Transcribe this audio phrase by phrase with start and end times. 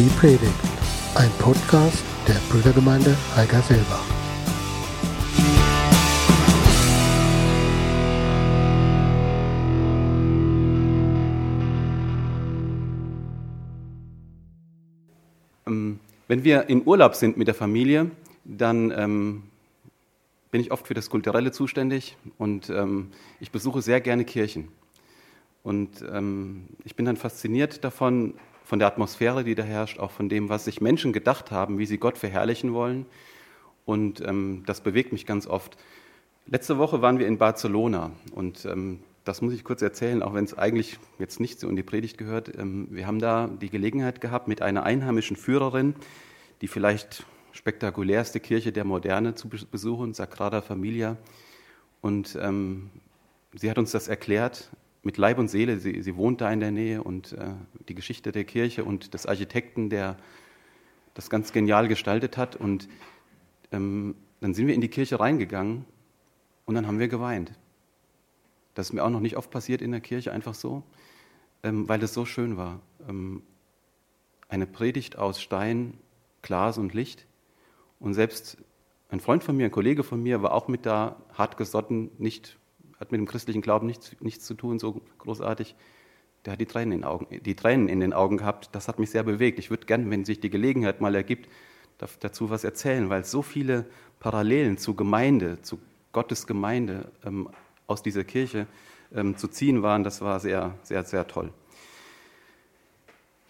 [0.00, 0.54] Die Predigt,
[1.14, 4.06] ein Podcast der Brüdergemeinde Heigerselbach.
[15.66, 18.10] Ähm, Wenn wir in Urlaub sind mit der Familie,
[18.46, 19.42] dann ähm,
[20.50, 24.68] bin ich oft für das Kulturelle zuständig und ähm, ich besuche sehr gerne Kirchen.
[25.62, 28.32] Und ähm, ich bin dann fasziniert davon,
[28.70, 31.86] von der Atmosphäre, die da herrscht, auch von dem, was sich Menschen gedacht haben, wie
[31.86, 33.04] sie Gott verherrlichen wollen.
[33.84, 35.76] Und ähm, das bewegt mich ganz oft.
[36.46, 40.44] Letzte Woche waren wir in Barcelona und ähm, das muss ich kurz erzählen, auch wenn
[40.44, 42.56] es eigentlich jetzt nicht so in die Predigt gehört.
[42.56, 45.96] Ähm, wir haben da die Gelegenheit gehabt, mit einer einheimischen Führerin,
[46.60, 51.16] die vielleicht spektakulärste Kirche der Moderne zu besuchen, Sagrada Familia.
[52.02, 52.88] Und ähm,
[53.52, 54.70] sie hat uns das erklärt
[55.02, 55.78] mit Leib und Seele.
[55.78, 57.52] Sie, sie wohnt da in der Nähe und äh,
[57.88, 60.16] die Geschichte der Kirche und des Architekten, der
[61.14, 62.56] das ganz genial gestaltet hat.
[62.56, 62.88] Und
[63.72, 65.84] ähm, dann sind wir in die Kirche reingegangen
[66.66, 67.52] und dann haben wir geweint.
[68.74, 70.82] Das ist mir auch noch nicht oft passiert in der Kirche, einfach so,
[71.62, 72.80] ähm, weil es so schön war.
[73.08, 73.42] Ähm,
[74.48, 75.94] eine Predigt aus Stein,
[76.42, 77.26] Glas und Licht.
[77.98, 78.58] Und selbst
[79.10, 82.58] ein Freund von mir, ein Kollege von mir, war auch mit da, hart gesotten, nicht,
[83.00, 85.74] hat mit dem christlichen Glauben nichts, nichts zu tun, so großartig.
[86.44, 88.70] Der hat die Tränen, in den Augen, die Tränen in den Augen gehabt.
[88.72, 89.58] Das hat mich sehr bewegt.
[89.58, 91.48] Ich würde gerne, wenn sich die Gelegenheit mal ergibt,
[92.20, 93.86] dazu was erzählen, weil so viele
[94.20, 95.78] Parallelen zu Gemeinde, zu
[96.12, 97.48] Gottes Gemeinde ähm,
[97.86, 98.66] aus dieser Kirche
[99.14, 100.04] ähm, zu ziehen waren.
[100.04, 101.52] Das war sehr, sehr, sehr toll.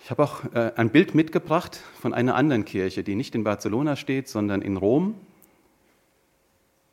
[0.02, 3.96] Ich habe auch äh, ein Bild mitgebracht von einer anderen Kirche, die nicht in Barcelona
[3.96, 5.14] steht, sondern in Rom.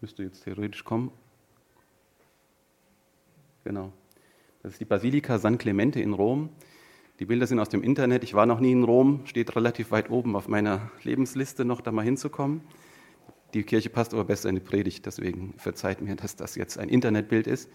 [0.02, 1.12] Müsste jetzt theoretisch kommen.
[3.68, 3.92] Genau.
[4.64, 6.48] Das ist die Basilika San Clemente in Rom.
[7.20, 8.23] Die Bilder sind aus dem Internet.
[8.23, 11.92] Ich war noch nie in Rom, steht relativ weit oben auf meiner Lebensliste, noch da
[11.92, 12.61] mal hinzukommen.
[13.54, 16.88] Die Kirche passt aber besser in die Predigt, deswegen verzeiht mir, dass das jetzt ein
[16.88, 17.70] Internetbild ist.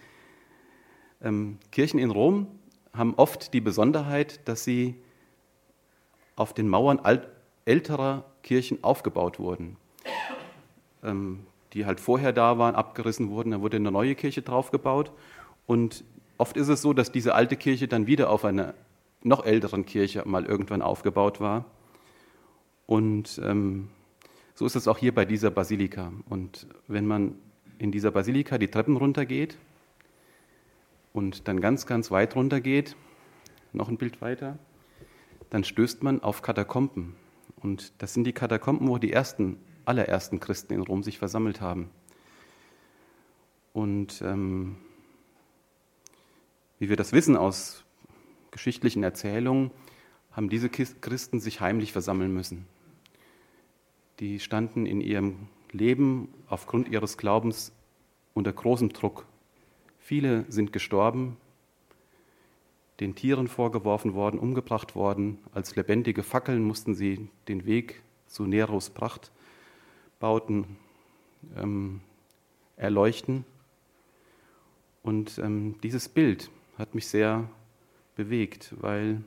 [1.21, 2.47] Ähm, Kirchen in Rom
[2.91, 4.95] haben oft die Besonderheit, dass sie
[6.35, 6.99] auf den Mauern
[7.65, 9.77] älterer Kirchen aufgebaut wurden,
[11.03, 15.11] ähm, die halt vorher da waren, abgerissen wurden, dann wurde eine neue Kirche draufgebaut.
[15.65, 16.03] Und
[16.37, 18.73] oft ist es so, dass diese alte Kirche dann wieder auf einer
[19.21, 21.65] noch älteren Kirche mal irgendwann aufgebaut war.
[22.85, 23.89] Und ähm,
[24.55, 26.11] so ist es auch hier bei dieser Basilika.
[26.29, 27.35] Und wenn man
[27.79, 29.57] in dieser Basilika die Treppen runtergeht
[31.13, 32.95] und dann ganz, ganz weit runtergeht,
[33.71, 34.59] noch ein Bild weiter,
[35.49, 37.15] dann stößt man auf Katakomben.
[37.61, 41.89] Und das sind die Katakomben, wo die ersten, allerersten Christen in Rom sich versammelt haben.
[43.71, 44.75] Und ähm,
[46.83, 47.83] wie wir das wissen aus
[48.51, 49.71] geschichtlichen Erzählungen,
[50.31, 52.67] haben diese Christen sich heimlich versammeln müssen
[54.19, 57.73] die standen in ihrem Leben aufgrund ihres Glaubens
[58.33, 59.25] unter großem Druck.
[59.99, 61.37] Viele sind gestorben,
[62.99, 65.39] den Tieren vorgeworfen worden, umgebracht worden.
[65.53, 70.65] Als lebendige Fackeln mussten sie den Weg zu Neros Prachtbauten
[71.57, 72.01] ähm,
[72.77, 73.45] erleuchten.
[75.01, 77.49] Und ähm, dieses Bild hat mich sehr
[78.15, 79.23] bewegt, weil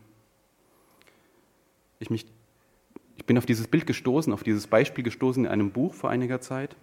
[1.99, 2.27] ich mich
[3.17, 6.41] ich bin auf dieses Bild gestoßen, auf dieses Beispiel gestoßen in einem Buch vor einiger
[6.41, 6.77] Zeit,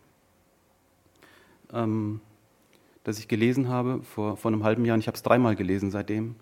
[1.72, 2.20] ähm,
[3.04, 4.98] das ich gelesen habe vor, vor einem halben Jahr.
[4.98, 6.36] Ich habe es dreimal gelesen seitdem.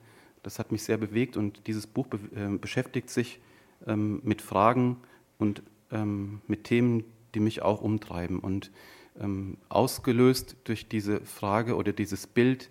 [0.43, 3.39] Das hat mich sehr bewegt und dieses Buch be äh, beschäftigt sich
[3.85, 4.97] ähm, mit Fragen
[5.37, 5.61] und
[5.91, 7.03] ähm, mit Themen,
[7.35, 8.39] die mich auch umtreiben.
[8.39, 8.71] Und
[9.19, 12.69] ähm, ausgelöst durch diese Frage oder dieses Bild,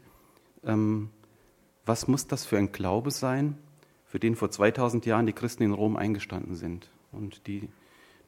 [0.65, 1.11] ähm,
[1.87, 3.59] was muss das für ein Glaube sein,
[4.05, 6.91] für den vor 2000 Jahren die Christen in Rom eingestanden sind?
[7.13, 7.69] und die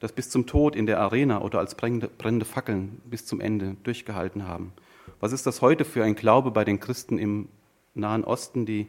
[0.01, 4.49] das bis zum Tod in der Arena oder als brennende, Fackeln bis zum Ende durchgehalten
[4.49, 4.73] haben.
[5.21, 7.49] Was ist das heute für ein Glaube bei den Christen im
[7.95, 8.89] Nahen Osten, die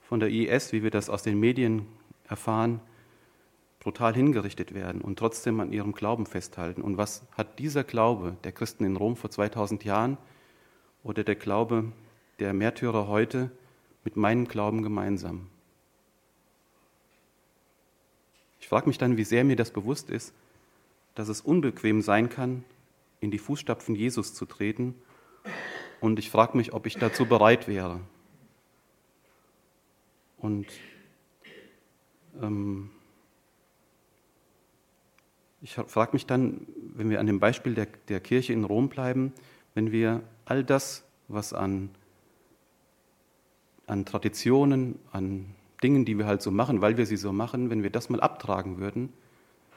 [0.00, 1.86] von der IS, wie wir das aus den Medien
[2.26, 2.80] erfahren,
[3.80, 6.80] brutal hingerichtet werden und trotzdem an ihrem Glauben festhalten?
[6.80, 10.16] Und was hat dieser Glaube der Christen in Rom vor 2000 Jahren
[11.02, 11.92] oder der Glaube
[12.38, 13.50] der Märtyrer heute
[14.06, 15.48] mit meinem Glauben gemeinsam?
[18.60, 20.32] Ich frage mich dann, wie sehr mir das bewusst ist,
[21.16, 22.64] dass es unbequem sein kann,
[23.18, 24.94] in die Fußstapfen Jesus zu treten.
[26.00, 28.00] Und ich frage mich, ob ich dazu bereit wäre.
[30.38, 30.68] Und
[32.40, 32.90] ähm,
[35.62, 36.64] ich frage mich dann,
[36.94, 39.32] wenn wir an dem Beispiel der, der Kirche in Rom bleiben,
[39.74, 41.90] wenn wir all das, was an,
[43.86, 45.46] an Traditionen, an
[45.82, 48.20] Dingen, die wir halt so machen, weil wir sie so machen, wenn wir das mal
[48.20, 49.12] abtragen würden,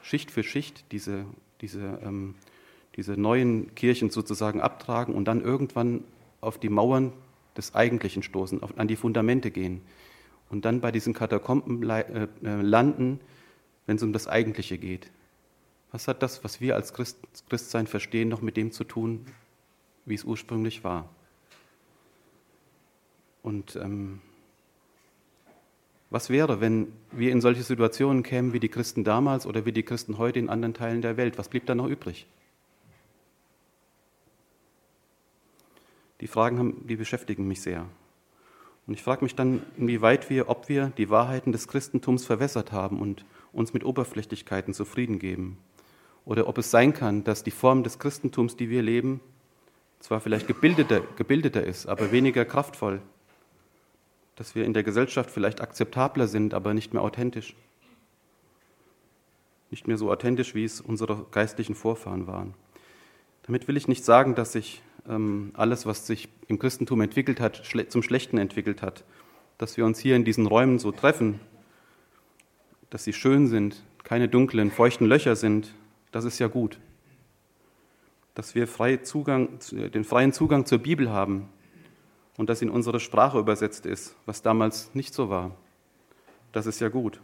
[0.02, 1.26] Schicht für Schicht diese,
[1.62, 2.36] diese, ähm,
[2.96, 6.04] diese neuen Kirchen sozusagen abtragen und dann irgendwann
[6.42, 7.12] auf die Mauern
[7.58, 9.82] des Eigentlichen stoßen, auf, an die Fundamente gehen
[10.50, 13.20] und dann bei diesen Katakomben äh, äh, landen,
[13.86, 15.12] wenn es um das Eigentliche geht.
[15.92, 17.18] Was hat das, was wir als Christ,
[17.50, 19.26] Christsein verstehen, noch mit dem zu tun,
[20.06, 21.10] wie es ursprünglich war?
[23.42, 24.22] Und ähm,
[26.10, 29.84] was wäre, wenn wir in solche Situationen kämen wie die Christen damals oder wie die
[29.84, 31.38] Christen heute in anderen Teilen der Welt?
[31.38, 32.26] Was blieb da noch übrig?
[36.22, 37.86] Die Fragen haben, die beschäftigen mich sehr.
[38.88, 43.00] Und ich frage mich dann, inwieweit wir, ob wir die Wahrheiten des Christentums verwässert haben
[43.00, 45.60] und uns mit Oberflächlichkeiten zufrieden geben.
[46.26, 49.22] Oder ob es sein kann, dass die Form des Christentums, die wir leben,
[50.00, 53.02] zwar vielleicht gebildeter, gebildeter ist, aber weniger kraftvoll.
[54.40, 57.58] Dass wir in der Gesellschaft vielleicht akzeptabler sind, aber nicht mehr authentisch.
[59.70, 62.54] Nicht mehr so authentisch, wie es unsere geistlichen Vorfahren waren.
[63.44, 67.66] Damit will ich nicht sagen, dass sich ähm, alles, was sich im Christentum entwickelt hat,
[67.90, 69.04] zum Schlechten entwickelt hat.
[69.58, 71.42] Dass wir uns hier in diesen Räumen so treffen,
[72.92, 75.76] dass sie schön sind, keine dunklen, feuchten Löcher sind,
[76.14, 76.80] das ist ja gut.
[78.36, 81.50] Dass wir frei Zugang, den freien Zugang zur Bibel haben
[82.40, 85.52] und dass in unsere Sprache übersetzt ist, was damals nicht so war,
[86.54, 87.20] das ist ja gut.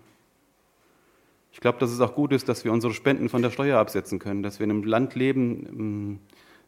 [1.54, 4.20] Ich glaube, dass es auch gut ist, dass wir unsere Spenden von der Steuer absetzen
[4.20, 6.20] können, dass wir in einem Land leben,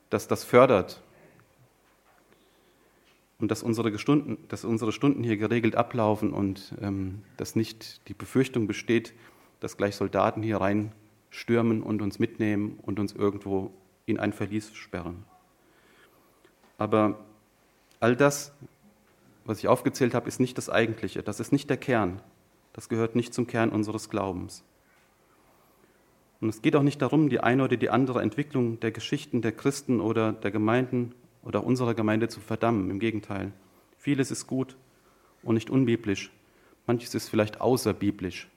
[0.09, 1.03] das das fördert,
[3.37, 8.13] und dass unsere, Stunden, dass unsere Stunden hier geregelt ablaufen und ähm, dass nicht die
[8.13, 9.13] Befürchtung besteht,
[9.59, 13.71] dass gleich Soldaten hier reinstürmen und uns mitnehmen und uns irgendwo
[14.05, 15.25] in ein Verlies sperren.
[16.77, 17.19] Aber
[17.99, 18.53] all das,
[19.45, 22.21] was ich aufgezählt habe, ist nicht das Eigentliche, das ist nicht der Kern,
[22.73, 24.63] das gehört nicht zum Kern unseres Glaubens.
[26.39, 29.51] Und es geht auch nicht darum, die eine oder die andere Entwicklung der Geschichten der
[29.51, 31.13] Christen oder der Gemeinden
[31.43, 32.91] oder unserer Gemeinde zu verdammen.
[32.91, 33.51] Im Gegenteil.
[33.97, 34.75] Vieles ist gut
[35.41, 36.31] und nicht unbiblisch.
[36.85, 38.47] Manches ist vielleicht außerbiblisch.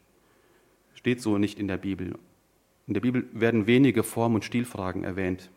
[0.95, 2.19] Steht so nicht in der Bibel.
[2.87, 5.51] In der Bibel werden wenige Form- und Stilfragen erwähnt.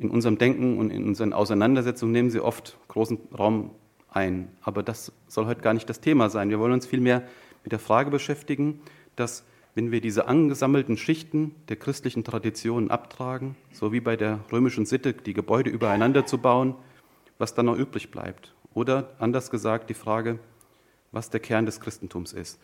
[0.00, 3.72] In unserem Denken und in unseren Auseinandersetzungen nehmen sie oft großen Raum
[4.08, 4.48] ein.
[4.62, 6.48] Aber das soll heute gar nicht das Thema sein.
[6.48, 7.22] Wir wollen uns vielmehr
[7.64, 8.80] mit der Frage beschäftigen,
[9.14, 9.44] dass
[9.74, 15.12] wenn wir diese angesammelten Schichten der christlichen Traditionen abtragen, so wie bei der römischen Sitte,
[15.12, 16.76] die Gebäude übereinander zu bauen,
[17.36, 18.54] was dann noch übrig bleibt.
[18.72, 20.38] Oder anders gesagt die Frage,
[21.12, 22.58] was der Kern des Christentums ist.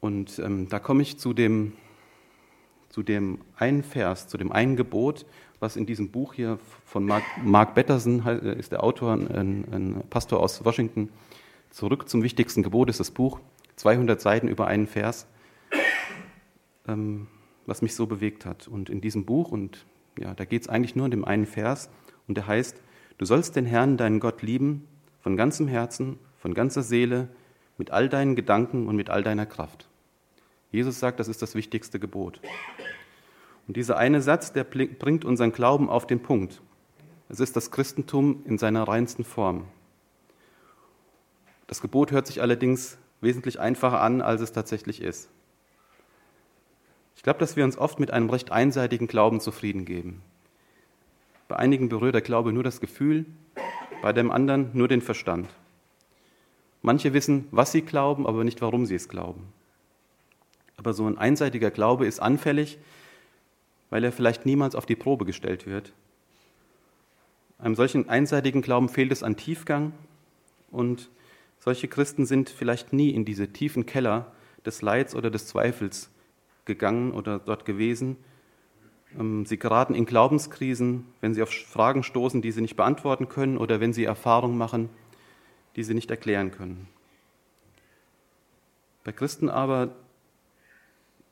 [0.00, 1.74] Und ähm, da komme ich zu dem,
[2.88, 5.26] zu dem einen Vers, zu dem einen Gebot,
[5.60, 10.02] was in diesem Buch hier von Mark, Mark Betterson, äh, ist der Autor, ein, ein
[10.10, 11.10] Pastor aus Washington,
[11.70, 13.40] zurück zum wichtigsten Gebot ist das Buch,
[13.76, 15.26] 200 Seiten über einen Vers
[16.88, 17.26] ähm,
[17.66, 18.68] was mich so bewegt hat.
[18.68, 19.84] Und in diesem Buch, und
[20.18, 21.90] ja, da geht es eigentlich nur in dem einen Vers,
[22.28, 22.80] und der heißt,
[23.18, 24.86] du sollst den Herrn, deinen Gott, lieben,
[25.20, 27.28] von ganzem Herzen, von ganzer Seele,
[27.78, 29.88] mit all deinen Gedanken und mit all deiner Kraft.
[30.70, 32.40] Jesus sagt, das ist das wichtigste Gebot.
[33.66, 36.60] Und dieser eine Satz, der bringt unseren Glauben auf den Punkt.
[37.28, 39.64] Es ist das Christentum in seiner reinsten Form.
[41.66, 45.28] Das Gebot hört sich allerdings wesentlich einfacher an, als es tatsächlich ist.
[47.16, 50.22] Ich glaube, dass wir uns oft mit einem recht einseitigen Glauben zufrieden geben.
[51.48, 53.26] Bei einigen berührt der Glaube nur das Gefühl,
[54.02, 55.48] bei dem anderen nur den Verstand.
[56.82, 59.48] Manche wissen, was sie glauben, aber nicht, warum sie es glauben.
[60.76, 62.78] Aber so ein einseitiger Glaube ist anfällig,
[63.90, 65.92] weil er vielleicht niemals auf die Probe gestellt wird.
[67.58, 69.92] Einem solchen einseitigen Glauben fehlt es an Tiefgang
[70.70, 71.10] und
[71.58, 74.32] solche Christen sind vielleicht nie in diese tiefen Keller
[74.64, 76.10] des Leids oder des Zweifels
[76.64, 78.16] gegangen oder dort gewesen.
[79.18, 83.56] Ähm, sie geraten in Glaubenskrisen, wenn sie auf Fragen stoßen, die sie nicht beantworten können
[83.56, 84.90] oder wenn sie Erfahrungen machen,
[85.76, 86.88] die sie nicht erklären können.
[89.04, 89.94] Bei Christen aber,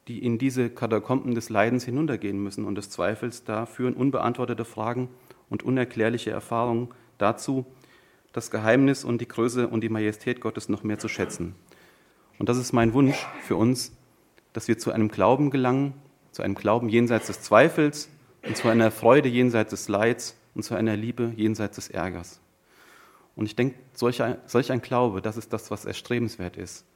[0.09, 5.09] die in diese Katakomben des Leidens hinuntergehen müssen und des Zweifels, da führen unbeantwortete Fragen
[5.49, 7.65] und unerklärliche Erfahrungen dazu,
[8.33, 11.55] das Geheimnis und die Größe und die Majestät Gottes noch mehr zu schätzen.
[12.39, 13.93] Und das ist mein Wunsch für uns
[14.55, 15.93] dass wir zu einem Glauben gelangen,
[16.31, 18.09] zu einem Glauben jenseits des Zweifels
[18.43, 22.41] und zu einer Freude jenseits des Leids und zu einer Liebe jenseits des Ärgers.
[23.37, 26.87] Und ich denke, solch ein, solch ein Glaube, das ist das, was erstrebenswert ist.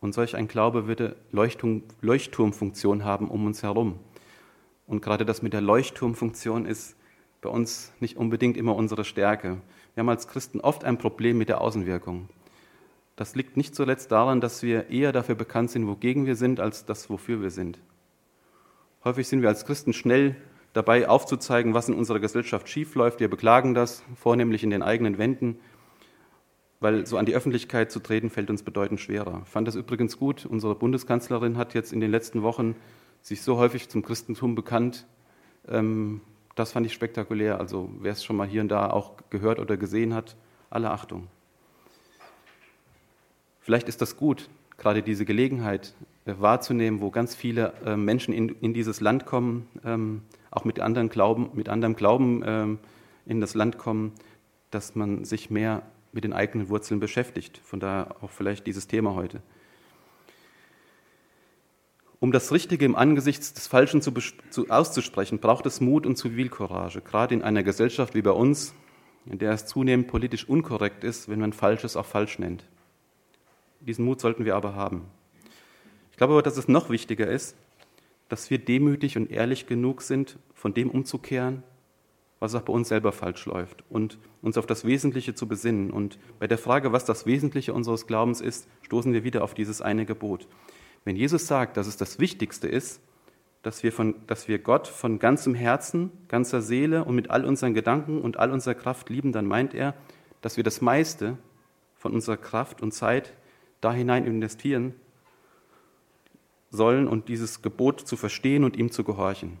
[0.00, 3.98] Und solch ein Glaube würde Leuchtturm, Leuchtturmfunktion haben um uns herum.
[4.86, 6.96] Und gerade das mit der Leuchtturmfunktion ist
[7.40, 9.60] bei uns nicht unbedingt immer unsere Stärke.
[9.94, 12.28] Wir haben als Christen oft ein Problem mit der Außenwirkung.
[13.16, 16.86] Das liegt nicht zuletzt daran, dass wir eher dafür bekannt sind, wogegen wir sind, als
[16.86, 17.80] das, wofür wir sind.
[19.04, 20.36] Häufig sind wir als Christen schnell
[20.72, 23.18] dabei aufzuzeigen, was in unserer Gesellschaft schiefläuft.
[23.18, 25.58] Wir beklagen das, vornehmlich in den eigenen Wänden,
[26.80, 29.42] weil so an die Öffentlichkeit zu treten, fällt uns bedeutend schwerer.
[29.44, 30.46] Ich fand das übrigens gut.
[30.46, 32.76] Unsere Bundeskanzlerin hat jetzt in den letzten Wochen
[33.22, 35.06] sich so häufig zum Christentum bekannt.
[35.68, 36.20] Ähm,
[36.54, 37.58] das fand ich spektakulär.
[37.58, 40.36] Also wer es schon mal hier und da auch gehört oder gesehen hat,
[40.70, 41.26] alle Achtung.
[43.60, 45.94] Vielleicht ist das gut, gerade diese Gelegenheit
[46.24, 51.08] äh, wahrzunehmen, wo ganz viele äh, Menschen in, dieses Land kommen, ähm, auch mit, anderen
[51.08, 52.78] Glauben, mit anderem Glauben ähm,
[53.26, 54.12] in das Land kommen,
[54.70, 57.60] dass man sich mehr mit den eigenen Wurzeln beschäftigt.
[57.64, 59.42] Von daher auch vielleicht dieses Thema heute.
[62.20, 64.12] Um das Richtige im Angesicht des Falschen zu,
[64.50, 68.74] zu, auszusprechen, braucht es Mut und Zivilcourage, gerade in einer Gesellschaft wie bei uns,
[69.26, 72.64] in der es zunehmend politisch unkorrekt ist, wenn man Falsches auch falsch nennt.
[73.80, 75.04] Diesen Mut sollten wir aber haben.
[76.10, 77.56] Ich glaube aber, dass es noch wichtiger ist,
[78.28, 81.62] dass wir demütig und ehrlich genug sind, von dem umzukehren,
[82.40, 85.90] was auch bei uns selber falsch läuft und uns auf das Wesentliche zu besinnen.
[85.90, 89.82] Und bei der Frage, was das Wesentliche unseres Glaubens ist, stoßen wir wieder auf dieses
[89.82, 90.46] eine Gebot.
[91.04, 93.00] Wenn Jesus sagt, dass es das Wichtigste ist,
[93.62, 97.74] dass wir, von, dass wir Gott von ganzem Herzen, ganzer Seele und mit all unseren
[97.74, 99.94] Gedanken und all unserer Kraft lieben, dann meint er,
[100.40, 101.36] dass wir das meiste
[101.96, 103.34] von unserer Kraft und Zeit
[103.80, 104.94] da hinein investieren
[106.70, 109.58] sollen und dieses Gebot zu verstehen und ihm zu gehorchen.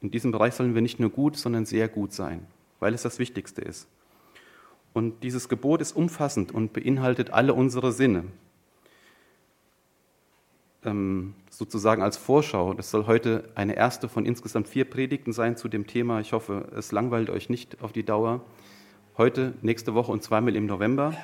[0.00, 2.46] In diesem Bereich sollen wir nicht nur gut, sondern sehr gut sein,
[2.78, 3.86] weil es das Wichtigste ist.
[4.92, 8.24] Und dieses Gebot ist umfassend und beinhaltet alle unsere Sinne.
[10.82, 15.68] Ähm, sozusagen als Vorschau, das soll heute eine erste von insgesamt vier Predigten sein zu
[15.68, 16.20] dem Thema.
[16.20, 18.40] Ich hoffe, es langweilt euch nicht auf die Dauer.
[19.18, 21.14] Heute, nächste Woche und zweimal im November.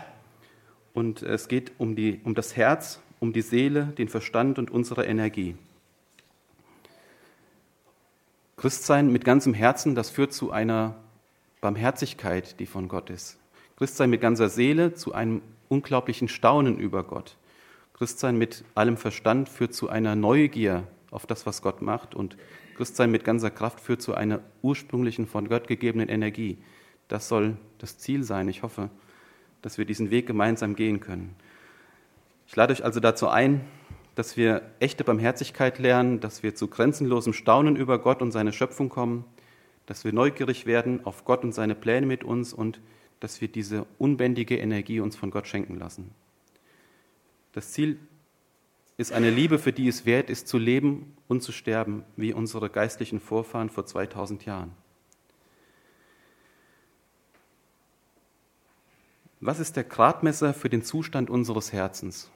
[0.93, 5.07] Und es geht um, die, um das Herz um die Seele, den Verstand und unsere
[5.07, 5.57] Energie.
[8.67, 10.97] Christsein mit ganzem Herzen, das führt zu einer
[11.61, 13.39] Barmherzigkeit, die von Gott ist.
[13.77, 17.37] Christsein mit ganzer Seele zu einem unglaublichen Staunen über Gott.
[17.95, 20.83] Christsein mit allem Verstand führt zu einer Neugier
[21.13, 22.17] auf das, was Gott macht.
[22.17, 22.37] Und
[22.77, 26.59] Christsein mit ganzer Kraft führt zu einer ursprünglichen, von Gott gegebenen Energie.
[27.07, 28.49] Das soll das Ziel sein.
[28.49, 28.91] Ich hoffe,
[29.63, 31.37] dass wir diesen Weg gemeinsam gehen können.
[32.49, 33.61] Ich lade euch also dazu ein,
[34.17, 38.89] dass wir echte Barmherzigkeit lernen, dass wir zu grenzenlosem Staunen über Gott und seine Schöpfung
[38.89, 39.25] kommen,
[39.85, 42.81] dass wir neugierig werden auf Gott und seine Pläne mit uns und
[43.21, 46.11] dass wir diese unbändige Energie uns von Gott schenken lassen.
[47.53, 47.99] Das Ziel
[48.97, 52.71] ist eine Liebe, für die es wert ist, zu leben und zu sterben, wie unsere
[52.71, 54.73] geistlichen Vorfahren vor 2000 Jahren.
[59.41, 62.31] Was ist der Gradmesser für den Zustand unseres Herzens?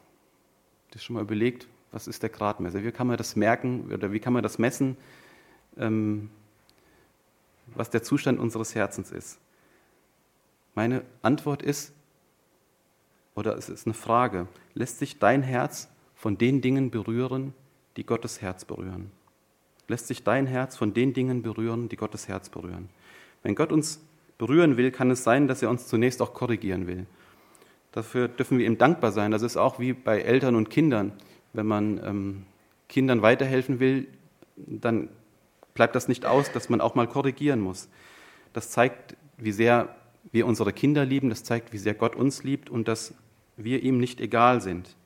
[0.90, 2.84] Das schon mal überlegt, was ist der Gradmesser?
[2.84, 4.96] Wie kann man das merken oder wie kann man das messen,
[5.76, 6.30] ähm,
[7.74, 9.38] was der Zustand unseres Herzens ist?
[10.74, 11.92] Meine Antwort ist,
[13.34, 17.54] oder es ist eine Frage, lässt sich dein Herz von den Dingen berühren,
[17.96, 19.10] die Gottes Herz berühren?
[19.88, 22.88] Lässt sich dein Herz von den Dingen berühren, die Gottes Herz berühren?
[23.42, 24.00] Wenn Gott uns
[24.38, 27.06] berühren will, kann es sein, dass er uns zunächst auch korrigieren will.
[27.92, 29.30] Dafür dürfen wir ihm dankbar sein.
[29.30, 31.12] Das ist auch wie bei Eltern und Kindern.
[31.52, 32.42] Wenn man ähm,
[32.88, 34.06] Kindern weiterhelfen will,
[34.56, 35.08] dann
[35.74, 37.88] bleibt das nicht aus, dass man auch mal korrigieren muss.
[38.52, 39.94] Das zeigt, wie sehr
[40.32, 43.14] wir unsere Kinder lieben, das zeigt, wie sehr Gott uns liebt und dass
[43.56, 44.96] wir ihm nicht egal sind.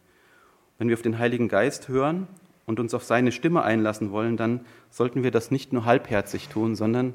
[0.78, 2.26] Wenn wir auf den Heiligen Geist hören
[2.66, 4.60] und uns auf seine Stimme einlassen wollen, dann
[4.90, 7.14] sollten wir das nicht nur halbherzig tun, sondern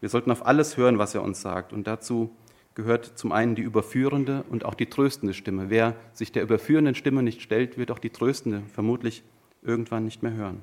[0.00, 1.72] wir sollten auf alles hören, was er uns sagt.
[1.72, 2.30] Und dazu
[2.74, 5.70] gehört zum einen die überführende und auch die tröstende Stimme.
[5.70, 9.22] Wer sich der überführenden Stimme nicht stellt, wird auch die tröstende vermutlich
[9.62, 10.62] irgendwann nicht mehr hören.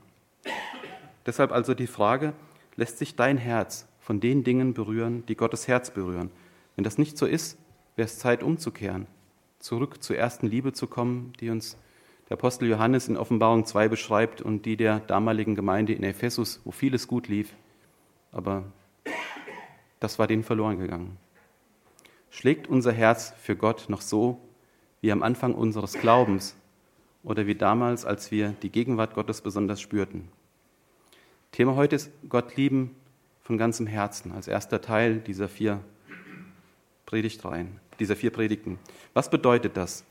[1.25, 2.34] Deshalb also die Frage,
[2.75, 6.32] lässt sich dein Herz von den Dingen berühren, die Gottes Herz berühren?
[6.75, 7.58] Wenn das nicht so ist,
[7.96, 9.08] wäre es Zeit umzukehren,
[9.60, 11.77] zurück zur ersten Liebe zu kommen, die uns
[12.30, 16.72] der Apostel Johannes in Offenbarung 2 beschreibt und die der damaligen Gemeinde in Ephesus, wo
[16.72, 17.53] vieles gut lief,
[18.32, 18.63] aber
[20.00, 21.18] das war denen verloren gegangen.
[22.34, 24.40] Schlägt unser Herz für Gott noch so
[25.02, 26.56] wie am Anfang unseres Glaubens
[27.24, 30.30] oder wie damals, als wir die Gegenwart Gottes besonders spürten?
[31.52, 32.96] Thema heute ist Gott lieben
[33.42, 35.82] von ganzem Herzen als erster Teil dieser vier
[37.06, 38.80] Predigtreihen, dieser vier Predigten.
[39.14, 40.06] Was bedeutet das?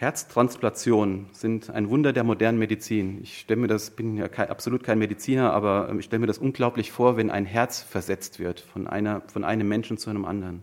[0.00, 3.18] Herztransplantationen sind ein Wunder der modernen Medizin.
[3.20, 6.28] Ich stelle mir das, bin ja kein, absolut kein Mediziner, aber ähm, ich stelle mir
[6.28, 10.24] das unglaublich vor, wenn ein Herz versetzt wird von, einer, von einem Menschen zu einem
[10.24, 10.62] anderen.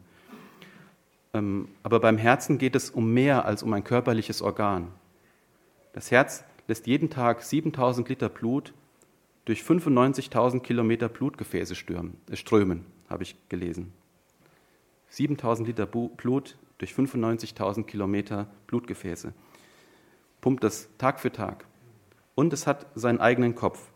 [1.33, 4.87] Ähm, aber beim Herzen geht es um mehr als um ein körperliches Organ.
[5.91, 8.73] Das Herz lässt jeden Tag 7000 Liter Blut
[9.43, 13.91] durch 95.000 Kilometer Blutgefäße äh, strömen, habe ich gelesen.
[15.09, 19.33] 7000 Liter Blut durch 95.000 Kilometer Blutgefäße.
[20.41, 21.65] Pumpt das Tag für Tag.
[22.35, 23.89] Und es hat seinen eigenen Kopf.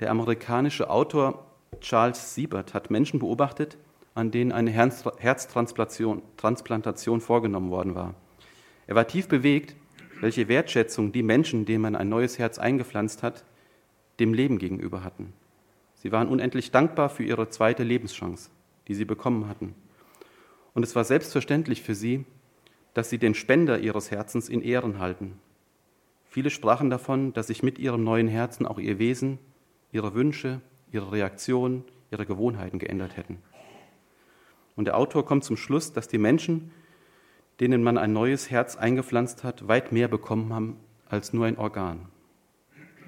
[0.00, 1.46] Der amerikanische Autor
[1.80, 3.78] Charles Siebert hat Menschen beobachtet,
[4.14, 8.14] an denen eine Herztransplantation vorgenommen worden war.
[8.86, 9.76] Er war tief bewegt,
[10.20, 13.44] welche Wertschätzung die Menschen, denen man ein neues Herz eingepflanzt hat,
[14.20, 15.32] dem Leben gegenüber hatten.
[15.94, 18.50] Sie waren unendlich dankbar für ihre zweite Lebenschance,
[18.88, 19.74] die sie bekommen hatten.
[20.74, 22.24] Und es war selbstverständlich für sie,
[22.94, 25.38] dass sie den Spender ihres Herzens in Ehren halten.
[26.24, 29.38] Viele sprachen davon, dass sich mit ihrem neuen Herzen auch ihr Wesen,
[29.92, 30.60] ihre Wünsche,
[30.90, 33.38] ihre Reaktionen, ihre Gewohnheiten geändert hätten.
[34.76, 36.70] Und der Autor kommt zum Schluss, dass die Menschen,
[37.60, 42.08] denen man ein neues Herz eingepflanzt hat, weit mehr bekommen haben als nur ein Organ.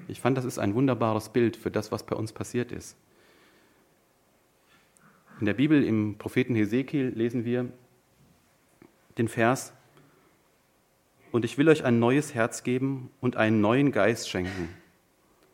[0.07, 2.95] Ich fand, das ist ein wunderbares Bild für das, was bei uns passiert ist.
[5.39, 7.69] In der Bibel im Propheten Hesekiel lesen wir
[9.17, 9.73] den Vers,
[11.33, 14.69] und ich will euch ein neues Herz geben und einen neuen Geist schenken.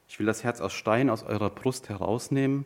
[0.07, 2.65] Ich will das Herz aus Stein aus eurer Brust herausnehmen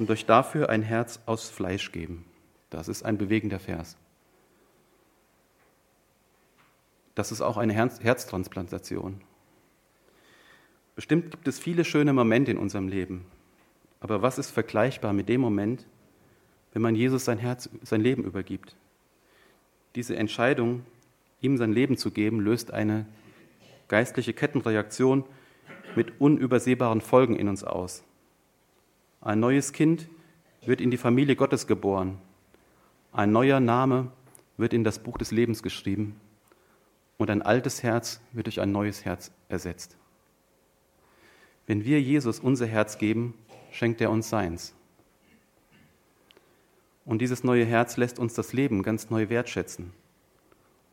[0.00, 2.24] und euch dafür ein Herz aus Fleisch geben.
[2.70, 3.96] Das ist ein bewegender Vers.
[7.14, 9.20] Das ist auch eine Herz Herztransplantation.
[10.96, 13.26] Bestimmt gibt es viele schöne Momente in unserem Leben.
[14.00, 15.86] Aber was ist vergleichbar mit dem Moment,
[16.72, 18.76] wenn man Jesus sein Herz, sein Leben übergibt.
[19.94, 20.84] Diese Entscheidung,
[21.40, 23.06] ihm sein Leben zu geben, löst eine
[23.88, 25.24] geistliche Kettenreaktion
[25.94, 28.02] mit unübersehbaren Folgen in uns aus.
[29.20, 30.08] Ein neues Kind
[30.64, 32.18] wird in die Familie Gottes geboren.
[33.12, 34.10] Ein neuer Name
[34.56, 36.16] wird in das Buch des Lebens geschrieben.
[37.18, 39.96] Und ein altes Herz wird durch ein neues Herz ersetzt.
[41.66, 43.34] Wenn wir Jesus unser Herz geben,
[43.70, 44.74] schenkt er uns seins.
[47.04, 49.92] Und dieses neue Herz lässt uns das Leben ganz neu wertschätzen.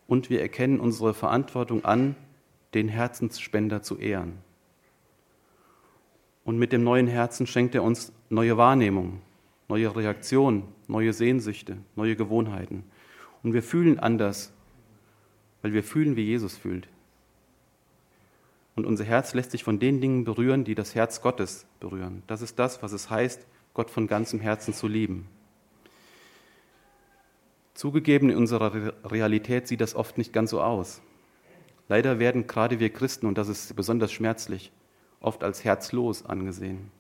[0.08, 2.16] Und wir erkennen unsere Verantwortung an,
[2.74, 4.40] den Herzensspender zu ehren.
[6.44, 9.22] Und mit dem neuen Herzen schenkt er uns neue Wahrnehmung,
[9.68, 12.84] neue Reaktionen, neue Sehnsüchte, neue Gewohnheiten.
[13.44, 14.52] Und wir fühlen anders,
[15.62, 16.88] weil wir fühlen, wie Jesus fühlt.
[18.76, 22.24] Und unser Herz lässt sich von den Dingen berühren, die das Herz Gottes berühren.
[22.28, 25.28] Das ist das, was es heißt, Gott von ganzem Herzen zu lieben.
[27.80, 31.02] Zugegeben, in unserer Realität sieht das oft nicht ganz so aus.
[31.88, 34.74] Leider werden gerade wir Christen, und das ist besonders schmerzlich,
[35.22, 36.92] oft als herzlos angesehen.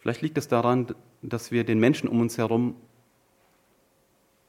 [0.00, 2.74] Vielleicht liegt es daran, dass wir den Menschen um uns herum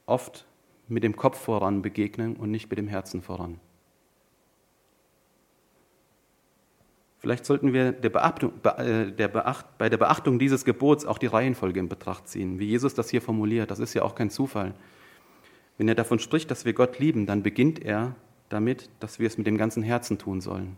[0.04, 0.46] oft
[0.88, 3.60] mit dem Kopf voran begegnen und nicht mit dem Herzen voran.
[7.24, 11.24] Vielleicht sollten wir der Beachtung, äh, der Beacht, bei der Beachtung dieses Gebots auch die
[11.24, 13.70] Reihenfolge in Betracht ziehen, wie Jesus das hier formuliert.
[13.70, 14.74] Das ist ja auch kein Zufall.
[15.78, 18.14] Wenn er davon spricht, dass wir Gott lieben, dann beginnt er
[18.50, 20.76] damit, dass wir es mit dem ganzen Herzen tun sollen.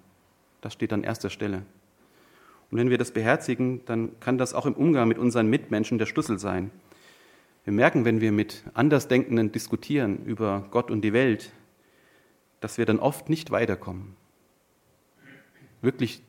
[0.61, 1.63] Das steht an erster Stelle.
[2.71, 6.07] Und wenn wir das beherzigen, dann kann das auch im Umgang mit unseren Mitmenschen der
[6.07, 6.71] Schlüssel sein.
[7.65, 11.51] Wir merken, wenn wir mit Andersdenkenden diskutieren über Gott und die Welt,
[12.61, 14.15] dass wir dann oft nicht weiterkommen.
[15.83, 16.23] Wirklich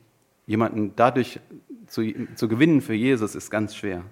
[0.48, 1.40] Jemanden dadurch
[1.88, 2.02] zu,
[2.34, 4.02] zu gewinnen für Jesus ist ganz schwer.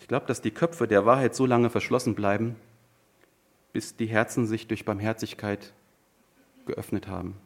[0.00, 2.56] Ich glaube, dass die Köpfe der Wahrheit so lange verschlossen bleiben,
[3.74, 5.74] bis die Herzen sich durch Barmherzigkeit
[6.64, 7.36] geöffnet haben.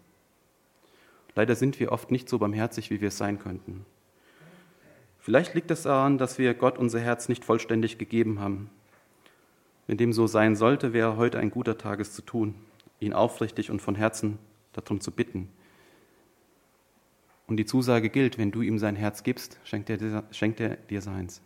[1.34, 3.84] Leider sind wir oft nicht so barmherzig, wie wir es sein könnten.
[5.18, 8.70] Vielleicht liegt es daran, dass wir Gott unser Herz nicht vollständig gegeben haben.
[9.88, 12.54] Wenn dem so sein sollte, wäre heute ein guter Tag, es zu tun,
[13.00, 14.38] ihn aufrichtig und von Herzen
[14.72, 15.48] darum zu bitten.
[17.50, 21.02] Und die Zusage gilt, wenn du ihm sein Herz gibst, schenkt er, schenkt er dir
[21.02, 21.42] seins.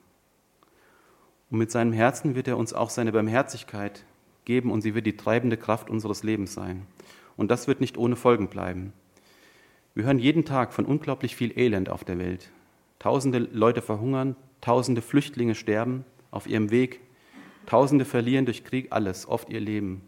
[1.51, 4.05] Und mit seinem Herzen wird er uns auch seine Barmherzigkeit
[4.45, 6.87] geben und sie wird die treibende Kraft unseres Lebens sein.
[7.39, 8.93] Und das wird nicht ohne Folgen bleiben.
[9.95, 12.51] Wir hören jeden Tag von unglaublich viel Elend auf der Welt.
[12.99, 17.01] Tausende Leute verhungern, tausende Flüchtlinge sterben auf ihrem Weg,
[17.65, 20.03] tausende verlieren durch Krieg alles, oft ihr Leben.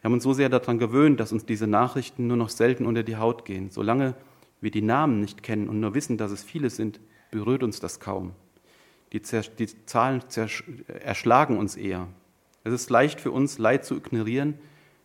[0.00, 3.02] Wir haben uns so sehr daran gewöhnt, dass uns diese Nachrichten nur noch selten unter
[3.02, 3.68] die Haut gehen.
[3.68, 4.14] Solange
[4.60, 8.00] wir die Namen nicht kennen und nur wissen, dass es viele sind, berührt uns das
[8.00, 8.32] kaum.
[9.12, 9.20] Die,
[9.58, 10.22] die Zahlen
[11.02, 12.08] erschlagen uns eher.
[12.62, 14.54] Es ist leicht für uns, Leid zu ignorieren,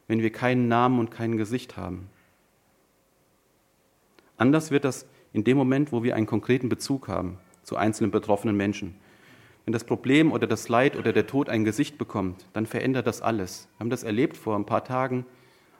[0.08, 2.10] wenn wir keinen Namen und kein Gesicht haben.
[4.38, 8.56] Anders wird das in dem Moment, wo wir einen konkreten Bezug haben zu einzelnen betroffenen
[8.56, 8.96] Menschen.
[9.64, 13.22] Wenn das Problem oder das Leid oder der Tod ein Gesicht bekommt, dann verändert das
[13.22, 13.68] alles.
[13.78, 15.26] Wir haben das erlebt vor ein paar Tagen,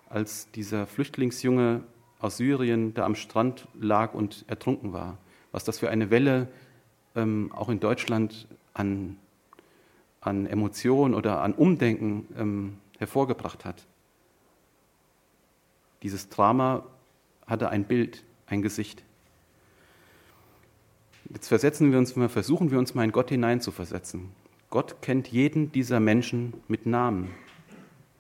[0.10, 1.84] als dieser Flüchtlingsjunge
[2.26, 5.18] aus Syrien da am Strand lag und ertrunken war.
[5.52, 6.48] Was das für eine Welle
[7.16, 9.18] ähm, auch in Deutschland an,
[10.22, 13.86] an Emotionen oder an Umdenken ähm, hervorgebracht hat.
[16.04, 16.84] Dieses Drama
[17.48, 19.04] hatte ein Bild, ein Gesicht.
[21.30, 24.30] Jetzt versetzen wir uns mal, versuchen wir uns mal in Gott hineinzuversetzen.
[24.70, 27.32] Gott kennt jeden dieser Menschen mit Namen.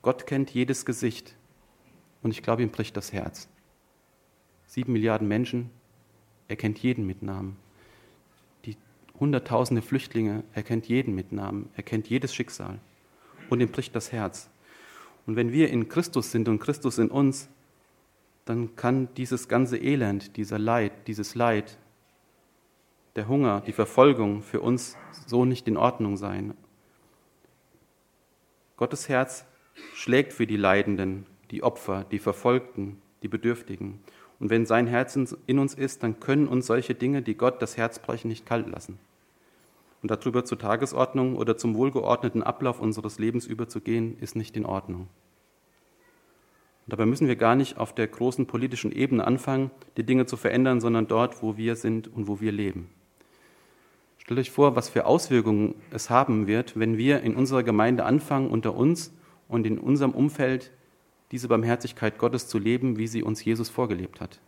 [0.01, 1.35] Gott kennt jedes Gesicht.
[2.23, 3.47] Und ich glaube, ihm bricht das Herz.
[4.67, 5.69] Sieben Milliarden Menschen,
[6.47, 7.57] er kennt jeden mit Namen.
[8.65, 8.75] Die
[9.19, 11.69] Hunderttausende Flüchtlinge, er kennt jeden mit Namen.
[11.75, 12.79] Er kennt jedes Schicksal.
[13.49, 14.49] Und ihm bricht das Herz.
[15.25, 17.49] Und wenn wir in Christus sind und Christus in uns,
[18.45, 21.77] dann kann dieses ganze Elend, dieser Leid, dieses Leid,
[23.15, 26.53] der Hunger, die Verfolgung für uns so nicht in Ordnung sein.
[28.77, 29.45] Gottes Herz
[29.95, 34.01] schlägt für die Leidenden, die Opfer, die Verfolgten, die Bedürftigen.
[34.39, 37.77] Und wenn sein Herz in uns ist, dann können uns solche Dinge, die Gott das
[37.77, 38.99] Herz brechen, nicht kalt lassen.
[40.01, 45.07] Und darüber zur Tagesordnung oder zum wohlgeordneten Ablauf unseres Lebens überzugehen, ist nicht in Ordnung.
[46.87, 50.79] Dabei müssen wir gar nicht auf der großen politischen Ebene anfangen, die Dinge zu verändern,
[50.79, 52.89] sondern dort, wo wir sind und wo wir leben.
[54.19, 58.49] Stellt euch vor, was für Auswirkungen es haben wird, wenn wir in unserer Gemeinde anfangen,
[58.49, 59.11] unter uns
[59.47, 60.71] und in unserem Umfeld
[61.31, 64.39] diese Barmherzigkeit Gottes zu leben, wie sie uns Jesus vorgelebt hat.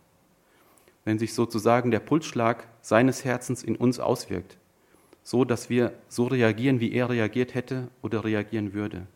[1.04, 4.58] Wenn sich sozusagen der Pulsschlag seines Herzens in uns auswirkt,
[5.22, 9.06] so dass wir so reagieren, wie er reagiert hätte oder reagieren würde.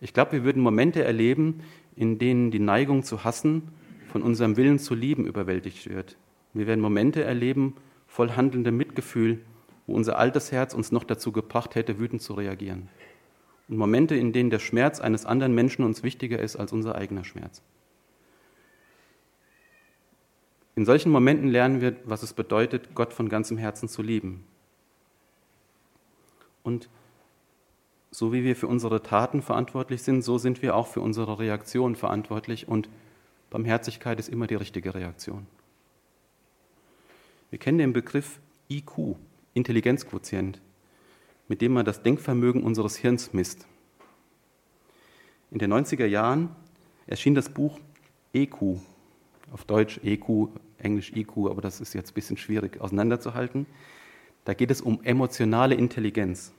[0.00, 1.60] Ich glaube, wir würden Momente erleben,
[1.96, 3.68] in denen die Neigung zu hassen
[4.08, 6.16] von unserem Willen zu lieben überwältigt wird.
[6.54, 7.74] Wir werden Momente erleben,
[8.06, 9.40] voll handelndem Mitgefühl,
[9.86, 12.88] wo unser altes Herz uns noch dazu gebracht hätte, wütend zu reagieren.
[13.68, 17.24] Und Momente, in denen der Schmerz eines anderen Menschen uns wichtiger ist als unser eigener
[17.24, 17.62] Schmerz.
[20.74, 24.44] In solchen Momenten lernen wir, was es bedeutet, Gott von ganzem Herzen zu lieben.
[26.62, 26.88] Und
[28.10, 31.96] so wie wir für unsere Taten verantwortlich sind, so sind wir auch für unsere Reaktion
[31.96, 32.88] verantwortlich und
[33.50, 35.46] Barmherzigkeit ist immer die richtige Reaktion.
[37.50, 38.38] Wir kennen den Begriff
[38.70, 39.16] IQ,
[39.54, 40.60] Intelligenzquotient,
[41.48, 43.66] mit dem man das Denkvermögen unseres Hirns misst.
[45.50, 46.50] In den 90er Jahren
[47.06, 47.78] erschien das Buch
[48.34, 48.78] EQ,
[49.52, 53.66] auf Deutsch EQ, Englisch IQ, aber das ist jetzt ein bisschen schwierig auseinanderzuhalten.
[54.44, 56.52] Da geht es um emotionale Intelligenz.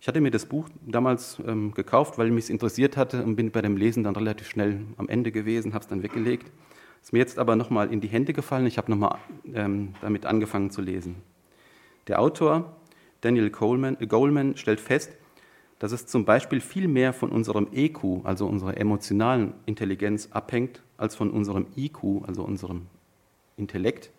[0.00, 3.50] Ich hatte mir das Buch damals ähm, gekauft, weil mich es interessiert hatte und bin
[3.50, 6.50] bei dem Lesen dann relativ schnell am Ende gewesen, habe es dann weggelegt.
[7.02, 8.66] Ist mir jetzt aber nochmal in die Hände gefallen.
[8.66, 9.18] Ich habe nochmal
[9.52, 11.16] ähm, damit angefangen zu lesen.
[12.06, 12.76] Der Autor
[13.20, 15.12] Daniel Coleman, äh, Goleman stellt fest,
[15.78, 21.14] dass es zum Beispiel viel mehr von unserem EQ, also unserer emotionalen Intelligenz, abhängt, als
[21.14, 22.86] von unserem IQ, also unserem
[23.56, 24.10] Intellekt,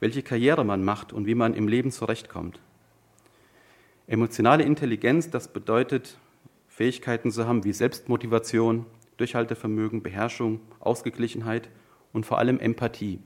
[0.00, 2.60] welche Karriere man macht und wie man im Leben zurechtkommt.
[4.06, 6.18] Emotionale Intelligenz, das bedeutet,
[6.66, 8.86] Fähigkeiten zu haben wie Selbstmotivation,
[9.18, 11.68] Durchhaltevermögen, Beherrschung, Ausgeglichenheit
[12.12, 13.20] und vor allem Empathie.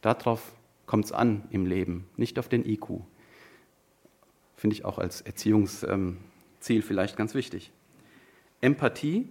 [0.00, 0.52] Darauf
[0.86, 3.02] kommt es an im Leben, nicht auf den IQ.
[4.62, 7.72] Finde ich auch als Erziehungsziel vielleicht ganz wichtig.
[8.60, 9.28] Empathie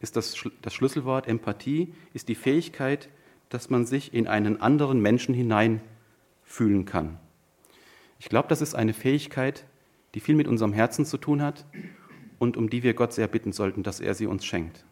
[0.00, 1.26] ist das, das Schlüsselwort.
[1.26, 3.08] Empathie ist die Fähigkeit,
[3.48, 7.18] dass man sich in einen anderen Menschen hineinfühlen kann.
[8.18, 9.64] Ich glaube, das ist eine Fähigkeit,
[10.12, 11.64] die viel mit unserem Herzen zu tun hat
[12.38, 14.84] und um die wir Gott sehr bitten sollten, dass er sie uns schenkt.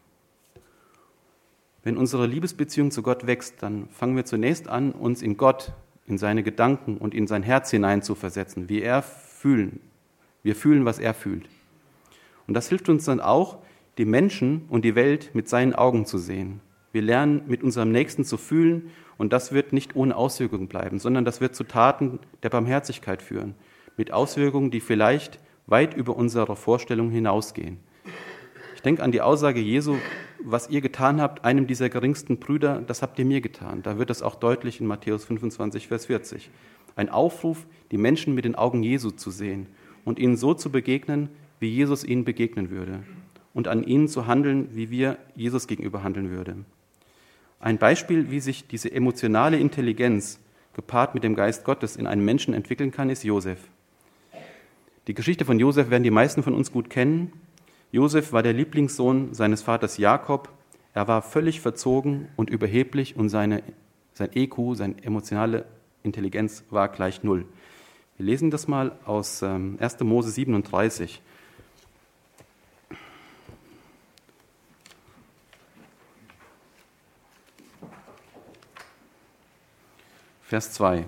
[1.83, 5.73] Wenn unsere Liebesbeziehung zu Gott wächst, dann fangen wir zunächst an, uns in Gott,
[6.07, 9.03] in seine Gedanken und in sein Herz hinein zu versetzen, wie er
[9.43, 9.81] fühlen.
[10.41, 11.49] Wir fühlen, was er fühlt.
[12.47, 13.57] Und das hilft uns dann auch,
[13.97, 16.61] die Menschen und die Welt mit seinen Augen zu sehen.
[16.93, 21.25] Wir lernen, mit unserem Nächsten zu fühlen und das wird nicht ohne Auswirkungen bleiben, sondern
[21.25, 23.55] das wird zu Taten der Barmherzigkeit führen,
[23.97, 27.79] mit Auswirkungen, die vielleicht weit über unsere Vorstellung hinausgehen.
[28.75, 29.97] Ich denke an die Aussage Jesu,
[30.41, 33.83] was ihr getan habt, einem dieser geringsten Brüder, das habt ihr mir getan.
[33.83, 36.49] Da wird es auch deutlich in Matthäus 25, Vers 40.
[36.95, 39.67] Ein Aufruf, die Menschen mit den Augen Jesu zu sehen
[40.05, 41.29] und ihnen so zu begegnen,
[41.59, 43.03] wie Jesus ihnen begegnen würde.
[43.53, 46.65] Und an ihnen zu handeln, wie wir Jesus gegenüber handeln würden.
[47.59, 50.39] Ein Beispiel, wie sich diese emotionale Intelligenz
[50.73, 53.59] gepaart mit dem Geist Gottes in einem Menschen entwickeln kann, ist Josef.
[55.07, 57.31] Die Geschichte von Josef werden die meisten von uns gut kennen.
[57.91, 60.49] Josef war der Lieblingssohn seines Vaters Jakob.
[60.93, 63.63] Er war völlig verzogen und überheblich und seine,
[64.13, 65.65] sein EQ, seine emotionale
[66.03, 67.45] Intelligenz war gleich null.
[68.17, 69.81] Wir lesen das mal aus 1.
[69.81, 71.21] Ähm, Mose 37.
[80.43, 81.05] Vers 2.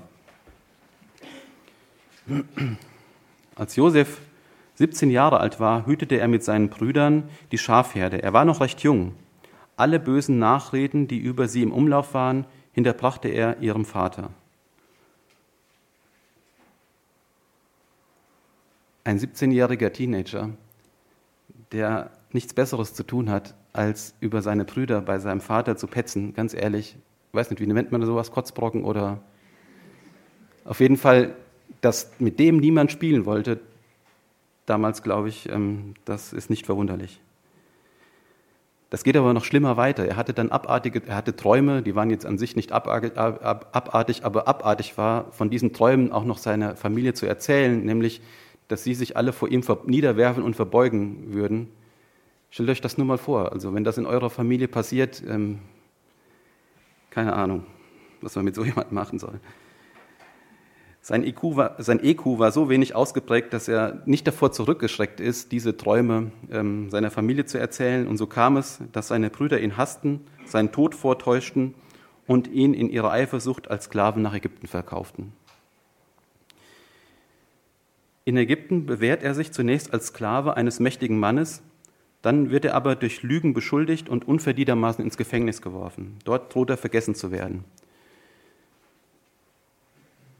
[3.55, 4.19] Als Josef
[4.75, 8.23] 17 Jahre alt war, hütete er mit seinen Brüdern die Schafherde.
[8.23, 9.13] Er war noch recht jung.
[9.77, 14.31] Alle bösen Nachreden, die über sie im Umlauf waren, hinterbrachte er ihrem Vater.
[19.05, 20.49] Ein 17-jähriger Teenager,
[21.71, 26.33] der nichts Besseres zu tun hat, als über seine Brüder bei seinem Vater zu petzen,
[26.33, 26.97] ganz ehrlich,
[27.29, 29.21] ich weiß nicht, wie nennt man sowas, Kotzbrocken oder
[30.63, 31.35] auf jeden Fall,
[31.81, 33.59] dass mit dem niemand spielen wollte,
[34.65, 37.21] damals glaube ich, ähm, das ist nicht verwunderlich.
[38.89, 40.03] Das geht aber noch schlimmer weiter.
[40.03, 44.47] Er hatte dann abartige, er hatte Träume, die waren jetzt an sich nicht abartig, aber
[44.47, 48.23] abartig war, von diesen Träumen auch noch seiner Familie zu erzählen, nämlich,
[48.67, 51.69] dass sie sich alle vor ihm niederwerfen und verbeugen würden.
[52.49, 53.51] Stellt euch das nur mal vor.
[53.51, 55.60] Also wenn das in eurer Familie passiert, ähm,
[57.10, 57.65] keine Ahnung,
[58.21, 59.39] was man mit so jemandem machen soll.
[61.01, 65.51] Sein EQ, war, sein EQ war so wenig ausgeprägt, dass er nicht davor zurückgeschreckt ist,
[65.51, 68.08] diese Träume ähm, seiner Familie zu erzählen.
[68.08, 71.75] Und so kam es, dass seine Brüder ihn hassten, seinen Tod vortäuschten
[72.25, 75.34] und ihn in ihrer Eifersucht als Sklaven nach Ägypten verkauften.
[78.25, 81.61] In Ägypten bewährt er sich zunächst als Sklave eines mächtigen Mannes,
[82.23, 86.17] dann wird er aber durch Lügen beschuldigt und unverdientermaßen ins Gefängnis geworfen.
[86.23, 87.63] Dort droht er vergessen zu werden.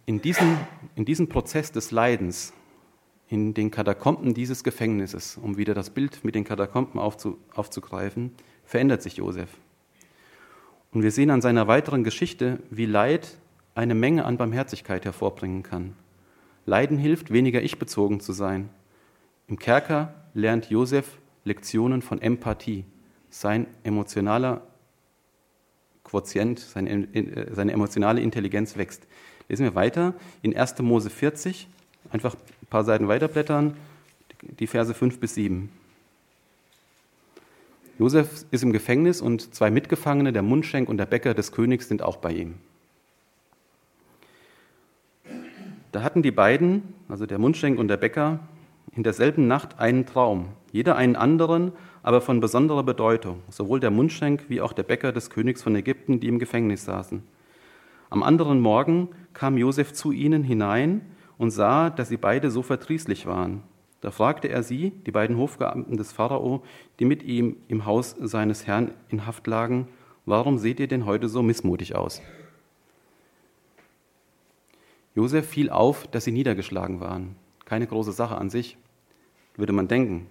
[0.08, 0.58] In diesem,
[0.96, 2.54] in diesem Prozess des Leidens,
[3.28, 8.32] in den Katakomben dieses Gefängnisses, um wieder das Bild mit den Katakomben aufzu, aufzugreifen,
[8.66, 9.50] verändert sich Josef.
[10.92, 13.38] Und wir sehen an seiner weiteren Geschichte, wie Leid
[13.76, 15.94] eine Menge an Barmherzigkeit hervorbringen kann.
[16.66, 18.70] Leiden hilft, weniger ich-bezogen zu sein.
[19.48, 22.86] Im Kerker lernt Josef Lektionen von Empathie.
[23.30, 24.62] Sein emotionaler
[26.04, 29.08] Quotient, seine, äh, seine emotionale Intelligenz wächst.
[29.50, 30.82] Lesen wir weiter in 1.
[30.82, 31.68] Mose 40,
[32.12, 33.76] einfach ein paar Seiten weiterblättern,
[34.60, 35.70] die Verse 5 bis 7.
[37.98, 42.02] Josef ist im Gefängnis und zwei Mitgefangene, der Mundschenk und der Bäcker des Königs, sind
[42.02, 42.56] auch bei ihm.
[45.96, 48.42] Da hatten die beiden, also der Mundschenk und der Bäcker,
[48.92, 51.72] in derselben Nacht einen Traum, jeder einen anderen,
[52.04, 56.20] aber von besonderer Bedeutung, sowohl der Mundschenk wie auch der Bäcker des Königs von Ägypten,
[56.20, 57.24] die im Gefängnis saßen.
[58.10, 61.00] Am anderen Morgen kam Josef zu ihnen hinein
[61.38, 63.64] und sah, dass sie beide so verdrießlich waren.
[64.02, 66.62] Da fragte er sie, die beiden Hofbeamten des Pharao,
[67.00, 69.88] die mit ihm im Haus seines Herrn in Haft lagen,
[70.26, 72.22] warum seht ihr denn heute so missmutig aus?
[75.16, 77.38] Josef fiel auf, dass sie niedergeschlagen waren.
[77.64, 78.78] Keine große Sache an sich,
[79.56, 80.28] würde man denken.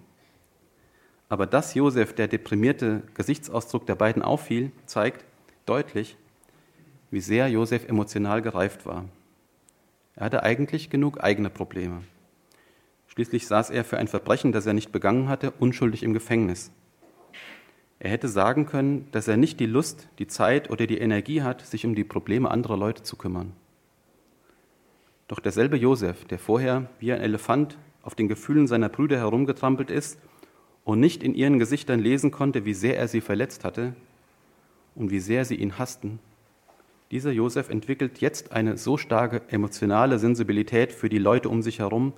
[1.27, 5.25] Aber dass Josef der deprimierte Gesichtsausdruck der beiden auffiel, zeigt
[5.65, 6.17] deutlich,
[7.09, 9.05] wie sehr Josef emotional gereift war.
[10.15, 12.03] Er hatte eigentlich genug eigene Probleme.
[13.07, 16.71] Schließlich saß er für ein Verbrechen, das er nicht begangen hatte, unschuldig im Gefängnis.
[17.97, 21.61] Er hätte sagen können, dass er nicht die Lust, die Zeit oder die Energie hat,
[21.61, 23.53] sich um die Probleme anderer Leute zu kümmern.
[25.27, 30.19] Doch derselbe Josef, der vorher wie ein Elefant auf den Gefühlen seiner Brüder herumgetrampelt ist
[30.83, 33.95] und nicht in ihren Gesichtern lesen konnte, wie sehr er sie verletzt hatte
[34.93, 36.19] und wie sehr sie ihn hassten,
[37.11, 42.13] dieser Josef entwickelt jetzt eine so starke emotionale Sensibilität für die Leute um sich herum,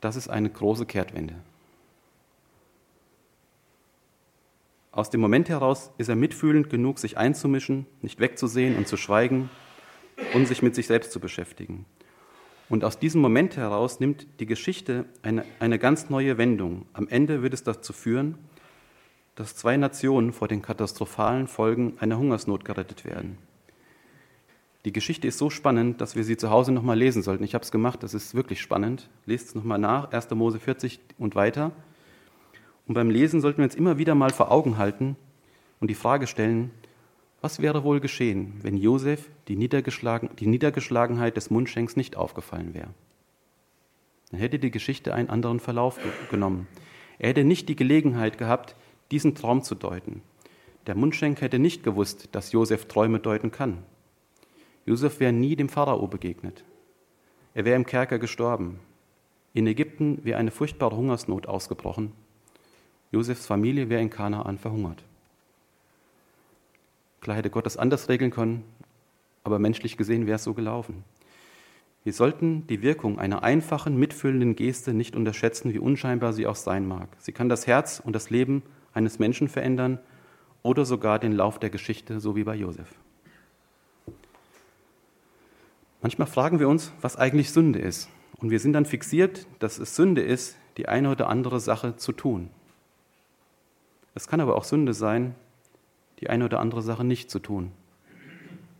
[0.00, 1.34] das ist eine große Kehrtwende.
[4.92, 9.48] Aus dem Moment heraus ist er mitfühlend genug, sich einzumischen, nicht wegzusehen und zu schweigen
[10.34, 11.86] und sich mit sich selbst zu beschäftigen.
[12.68, 16.86] Und aus diesem Moment heraus nimmt die Geschichte eine, eine ganz neue Wendung.
[16.92, 18.38] Am Ende wird es dazu führen,
[19.34, 23.38] dass zwei Nationen vor den katastrophalen Folgen einer Hungersnot gerettet werden.
[24.84, 27.44] Die Geschichte ist so spannend, dass wir sie zu Hause nochmal lesen sollten.
[27.44, 29.10] Ich habe es gemacht, das ist wirklich spannend.
[29.26, 30.30] Lest es nochmal nach, 1.
[30.30, 31.72] Mose 40 und weiter.
[32.86, 35.16] Und beim Lesen sollten wir uns immer wieder mal vor Augen halten
[35.80, 36.70] und die Frage stellen,
[37.40, 42.90] was wäre wohl geschehen, wenn Josef die, Niedergeschlagen, die Niedergeschlagenheit des Mundschenks nicht aufgefallen wäre?
[44.30, 45.98] Dann hätte die Geschichte einen anderen Verlauf
[46.30, 46.66] genommen.
[47.18, 48.76] Er hätte nicht die Gelegenheit gehabt,
[49.10, 50.22] diesen Traum zu deuten.
[50.86, 53.78] Der Mundschenk hätte nicht gewusst, dass Josef Träume deuten kann.
[54.86, 56.64] Josef wäre nie dem Pharao begegnet.
[57.54, 58.78] Er wäre im Kerker gestorben.
[59.52, 62.12] In Ägypten wäre eine furchtbare Hungersnot ausgebrochen.
[63.10, 65.02] Josefs Familie wäre in Kanaan verhungert.
[67.20, 68.64] Klar hätte Gott das anders regeln können,
[69.44, 71.04] aber menschlich gesehen wäre es so gelaufen.
[72.02, 76.88] Wir sollten die Wirkung einer einfachen, mitfühlenden Geste nicht unterschätzen, wie unscheinbar sie auch sein
[76.88, 77.08] mag.
[77.18, 78.62] Sie kann das Herz und das Leben
[78.94, 79.98] eines Menschen verändern
[80.62, 82.88] oder sogar den Lauf der Geschichte, so wie bei Josef.
[86.00, 88.08] Manchmal fragen wir uns, was eigentlich Sünde ist.
[88.38, 92.12] Und wir sind dann fixiert, dass es Sünde ist, die eine oder andere Sache zu
[92.12, 92.48] tun.
[94.14, 95.34] Es kann aber auch Sünde sein,
[96.20, 97.72] die eine oder andere Sache nicht zu tun,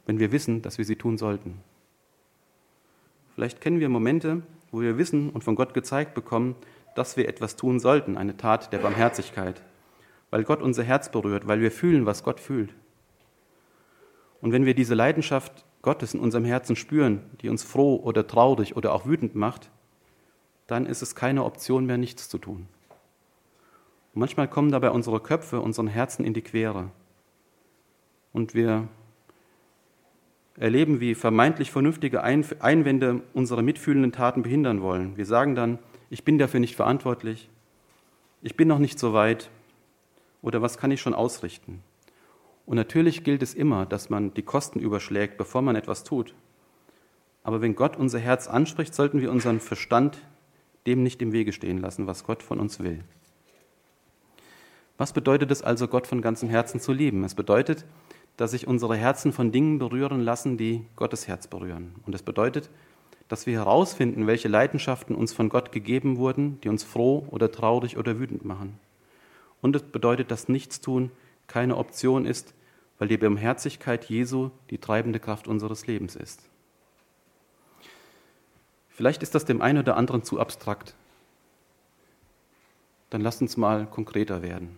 [0.06, 1.58] wenn wir wissen, dass wir sie tun sollten.
[3.34, 6.56] Vielleicht kennen wir Momente, wo wir wissen und von Gott gezeigt bekommen,
[6.94, 9.62] dass wir etwas tun sollten, eine Tat der Barmherzigkeit,
[10.30, 12.74] weil Gott unser Herz berührt, weil wir fühlen, was Gott fühlt.
[14.40, 18.76] Und wenn wir diese Leidenschaft Gottes in unserem Herzen spüren, die uns froh oder traurig
[18.76, 19.70] oder auch wütend macht,
[20.66, 22.68] dann ist es keine Option mehr, nichts zu tun.
[24.14, 26.90] Und manchmal kommen dabei unsere Köpfe, unseren Herzen in die Quere.
[28.32, 28.88] Und wir
[30.56, 35.16] erleben, wie vermeintlich vernünftige Einwände unsere mitfühlenden Taten behindern wollen.
[35.16, 35.78] Wir sagen dann,
[36.10, 37.48] ich bin dafür nicht verantwortlich,
[38.42, 39.50] ich bin noch nicht so weit
[40.42, 41.82] oder was kann ich schon ausrichten.
[42.66, 46.34] Und natürlich gilt es immer, dass man die Kosten überschlägt, bevor man etwas tut.
[47.42, 50.18] Aber wenn Gott unser Herz anspricht, sollten wir unseren Verstand
[50.86, 53.02] dem nicht im Wege stehen lassen, was Gott von uns will.
[54.98, 57.24] Was bedeutet es also, Gott von ganzem Herzen zu lieben?
[57.24, 57.86] Es bedeutet,
[58.36, 61.94] dass sich unsere Herzen von Dingen berühren lassen, die Gottes Herz berühren.
[62.06, 62.70] Und es bedeutet,
[63.28, 67.96] dass wir herausfinden, welche Leidenschaften uns von Gott gegeben wurden, die uns froh oder traurig
[67.96, 68.78] oder wütend machen.
[69.60, 71.10] Und es bedeutet, dass Nichtstun
[71.46, 72.54] keine Option ist,
[72.98, 76.42] weil die Barmherzigkeit Jesu die treibende Kraft unseres Lebens ist.
[78.88, 80.94] Vielleicht ist das dem einen oder anderen zu abstrakt.
[83.08, 84.76] Dann lasst uns mal konkreter werden.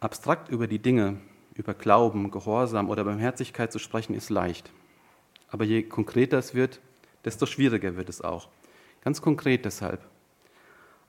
[0.00, 1.16] Abstrakt über die Dinge,
[1.54, 4.70] über Glauben, Gehorsam oder Barmherzigkeit zu sprechen, ist leicht.
[5.48, 6.80] Aber je konkreter es wird,
[7.24, 8.48] desto schwieriger wird es auch.
[9.02, 10.06] Ganz konkret deshalb.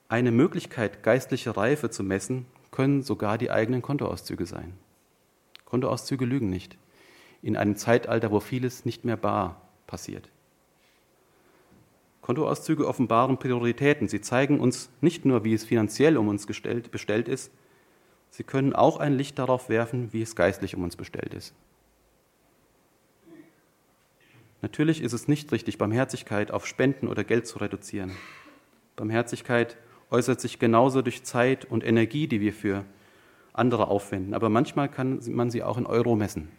[0.07, 4.73] Eine Möglichkeit, geistliche Reife zu messen, können sogar die eigenen Kontoauszüge sein.
[5.65, 6.77] Kontoauszüge lügen nicht.
[7.43, 10.29] In einem Zeitalter, wo vieles nicht mehr bar passiert.
[12.21, 14.07] Kontoauszüge offenbaren Prioritäten.
[14.07, 17.51] Sie zeigen uns nicht nur, wie es finanziell um uns gestellt, bestellt ist,
[18.29, 21.53] sie können auch ein Licht darauf werfen, wie es geistlich um uns bestellt ist.
[24.61, 28.11] Natürlich ist es nicht richtig, Barmherzigkeit auf Spenden oder Geld zu reduzieren.
[28.95, 29.77] Barmherzigkeit
[30.11, 32.83] äußert sich genauso durch Zeit und Energie, die wir für
[33.53, 34.33] andere aufwenden.
[34.33, 36.49] Aber manchmal kann man sie auch in Euro messen.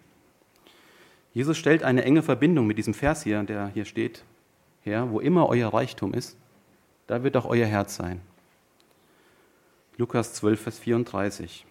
[1.33, 4.25] Jesus stellt eine enge Verbindung mit diesem Vers hier, der hier steht,
[4.83, 6.37] her, wo immer euer Reichtum ist,
[7.07, 8.21] da wird auch euer Herz sein.
[10.01, 11.67] Lukas 12, Vers 34.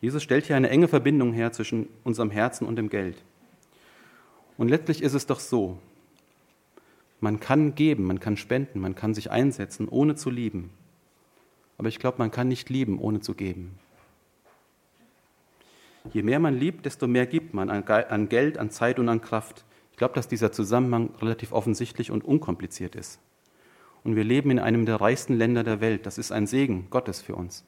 [0.00, 3.22] Jesus stellt hier eine enge Verbindung her zwischen unserem Herzen und dem Geld.
[4.58, 5.78] Und letztlich ist es doch so,
[7.20, 10.70] man kann geben, man kann spenden, man kann sich einsetzen, ohne zu lieben.
[11.78, 13.78] Aber ich glaube, man kann nicht lieben, ohne zu geben.
[16.12, 19.64] Je mehr man liebt, desto mehr gibt man an Geld, an Zeit und an Kraft.
[19.92, 23.20] Ich glaube, dass dieser Zusammenhang relativ offensichtlich und unkompliziert ist.
[24.04, 26.06] Und wir leben in einem der reichsten Länder der Welt.
[26.06, 27.64] Das ist ein Segen Gottes für uns.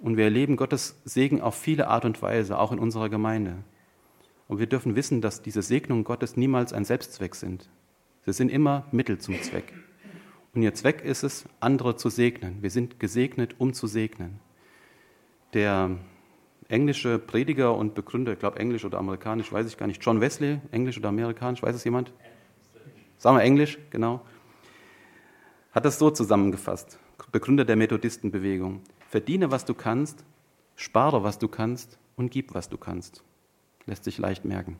[0.00, 3.56] Und wir erleben Gottes Segen auf viele Art und Weise, auch in unserer Gemeinde.
[4.48, 7.68] Und wir dürfen wissen, dass diese Segnungen Gottes niemals ein Selbstzweck sind.
[8.26, 9.72] Sie sind immer Mittel zum Zweck.
[10.54, 12.62] Und ihr Zweck ist es, andere zu segnen.
[12.62, 14.40] Wir sind gesegnet, um zu segnen.
[15.52, 15.90] Der
[16.68, 20.60] englische Prediger und Begründer, ich glaube englisch oder amerikanisch, weiß ich gar nicht, John Wesley,
[20.70, 22.12] englisch oder amerikanisch, weiß es jemand?
[23.18, 24.20] Sagen wir Englisch, genau.
[25.74, 27.00] Hat das so zusammengefasst,
[27.32, 28.82] Begründer der Methodistenbewegung.
[29.08, 30.24] Verdiene, was du kannst,
[30.76, 33.24] spare, was du kannst und gib, was du kannst.
[33.84, 34.78] Lässt sich leicht merken.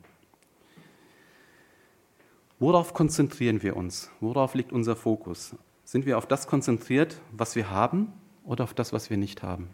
[2.60, 4.08] Worauf konzentrieren wir uns?
[4.20, 5.56] Worauf liegt unser Fokus?
[5.84, 8.12] Sind wir auf das konzentriert, was wir haben
[8.44, 9.70] oder auf das, was wir nicht haben?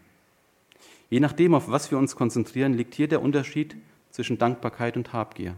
[1.10, 3.76] Je nachdem, auf was wir uns konzentrieren, liegt hier der Unterschied
[4.10, 5.54] zwischen Dankbarkeit und Habgier.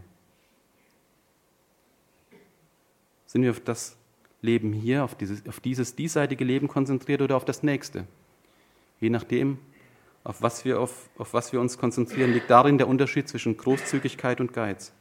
[3.25, 3.95] Sind wir auf das
[4.43, 8.05] Leben hier, auf dieses, auf dieses diesseitige Leben konzentriert oder auf das nächste?
[8.99, 9.57] Je nachdem,
[10.23, 14.39] auf was, wir, auf, auf was wir uns konzentrieren, liegt darin der Unterschied zwischen Großzügigkeit
[14.39, 14.93] und Geiz.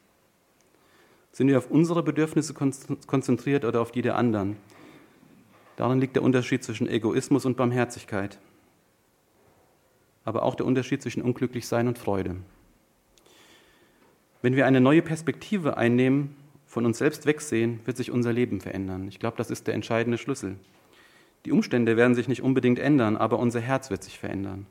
[1.33, 4.57] Sind wir auf unsere Bedürfnisse konzentriert oder auf die der anderen?
[5.77, 8.39] Darin liegt der Unterschied zwischen Egoismus und Barmherzigkeit,
[10.25, 12.37] aber auch der Unterschied zwischen Unglücklichsein und Freude.
[14.43, 16.37] Wenn wir eine neue Perspektive einnehmen,
[16.73, 19.07] von uns selbst wegsehen, wird sich unser Leben verändern.
[19.07, 20.57] Ich glaube, das ist der entscheidende Schlüssel.
[21.45, 24.65] Die Umstände werden sich nicht unbedingt ändern, aber unser Herz wird sich verändern.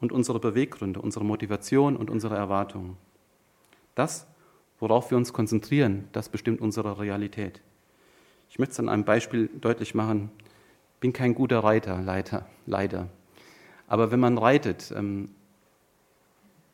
[0.00, 2.96] Und unsere Beweggründe, unsere Motivation und unsere Erwartungen.
[3.94, 4.26] Das,
[4.80, 7.60] worauf wir uns konzentrieren, das bestimmt unsere Realität.
[8.48, 10.30] Ich möchte es an einem Beispiel deutlich machen.
[10.94, 13.10] Ich bin kein guter Reiter, Leiter, leider.
[13.88, 15.28] Aber wenn man reitet ähm,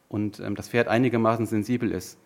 [0.09, 2.17] und ähm, das Pferd einigermaßen sensibel ist,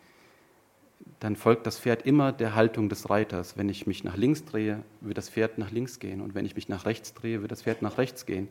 [1.20, 3.56] dann folgt das Pferd immer der Haltung des Reiters.
[3.56, 6.20] Wenn ich mich nach links drehe, wird das Pferd nach links gehen.
[6.20, 8.48] Und wenn ich mich nach rechts drehe, wird das Pferd nach rechts gehen.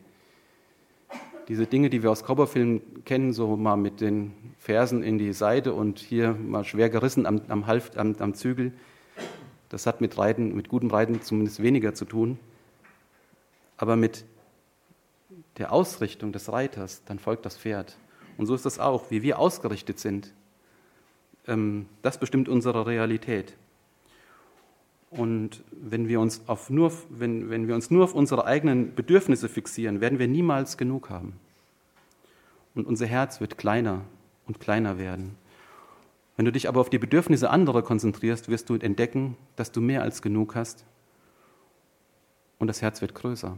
[1.48, 5.74] Diese Dinge, die wir aus Cowboy-Filmen kennen, so mal mit den Fersen in die Seite
[5.74, 8.72] und hier mal schwer gerissen am, am, Half, am, am Zügel,
[9.68, 12.38] das hat mit Reiten, mit gutem Reiten zumindest weniger zu tun.
[13.76, 14.24] Aber mit
[15.58, 17.96] der Ausrichtung des Reiters, dann folgt das Pferd.
[18.36, 20.32] Und so ist das auch, wie wir ausgerichtet sind.
[21.46, 23.54] Ähm, das bestimmt unsere Realität.
[25.10, 29.48] Und wenn wir, uns auf nur, wenn, wenn wir uns nur auf unsere eigenen Bedürfnisse
[29.48, 31.34] fixieren, werden wir niemals genug haben.
[32.74, 34.02] Und unser Herz wird kleiner
[34.46, 35.36] und kleiner werden.
[36.36, 40.02] Wenn du dich aber auf die Bedürfnisse anderer konzentrierst, wirst du entdecken, dass du mehr
[40.02, 40.84] als genug hast
[42.58, 43.56] und das Herz wird größer.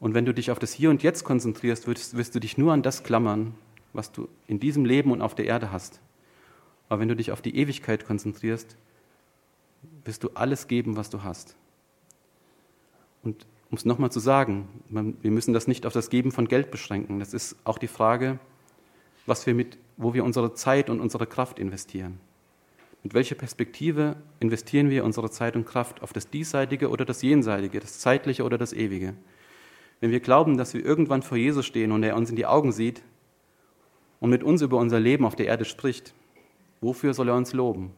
[0.00, 2.72] Und wenn du dich auf das Hier und Jetzt konzentrierst, wirst, wirst, du dich nur
[2.72, 3.54] an das klammern,
[3.92, 6.00] was du in diesem Leben und auf der Erde hast.
[6.94, 8.76] Aber wenn du dich auf die Ewigkeit konzentrierst,
[10.04, 11.56] wirst du alles geben, was du hast.
[13.24, 16.70] Und um es nochmal zu sagen, wir müssen das nicht auf das Geben von Geld
[16.70, 17.18] beschränken.
[17.18, 18.38] Das ist auch die Frage,
[19.26, 22.20] was wir mit, wo wir unsere Zeit und unsere Kraft investieren.
[23.02, 27.80] Mit welcher Perspektive investieren wir unsere Zeit und Kraft auf das Diesseitige oder das Jenseitige,
[27.80, 29.14] das Zeitliche oder das Ewige?
[29.98, 32.70] Wenn wir glauben, dass wir irgendwann vor Jesus stehen und er uns in die Augen
[32.70, 33.02] sieht
[34.20, 36.14] und mit uns über unser Leben auf der Erde spricht,
[36.84, 37.92] wofür soll er uns loben?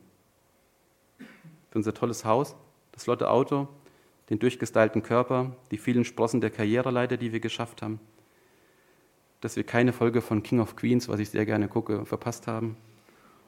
[1.70, 2.56] Für unser tolles Haus,
[2.92, 3.68] das flotte Auto,
[4.30, 8.00] den durchgestylten Körper, die vielen Sprossen der Karriereleiter, die wir geschafft haben,
[9.40, 12.76] dass wir keine Folge von King of Queens, was ich sehr gerne gucke, verpasst haben,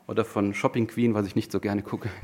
[0.06, 2.10] oder von Shopping Queen, was ich nicht so gerne gucke.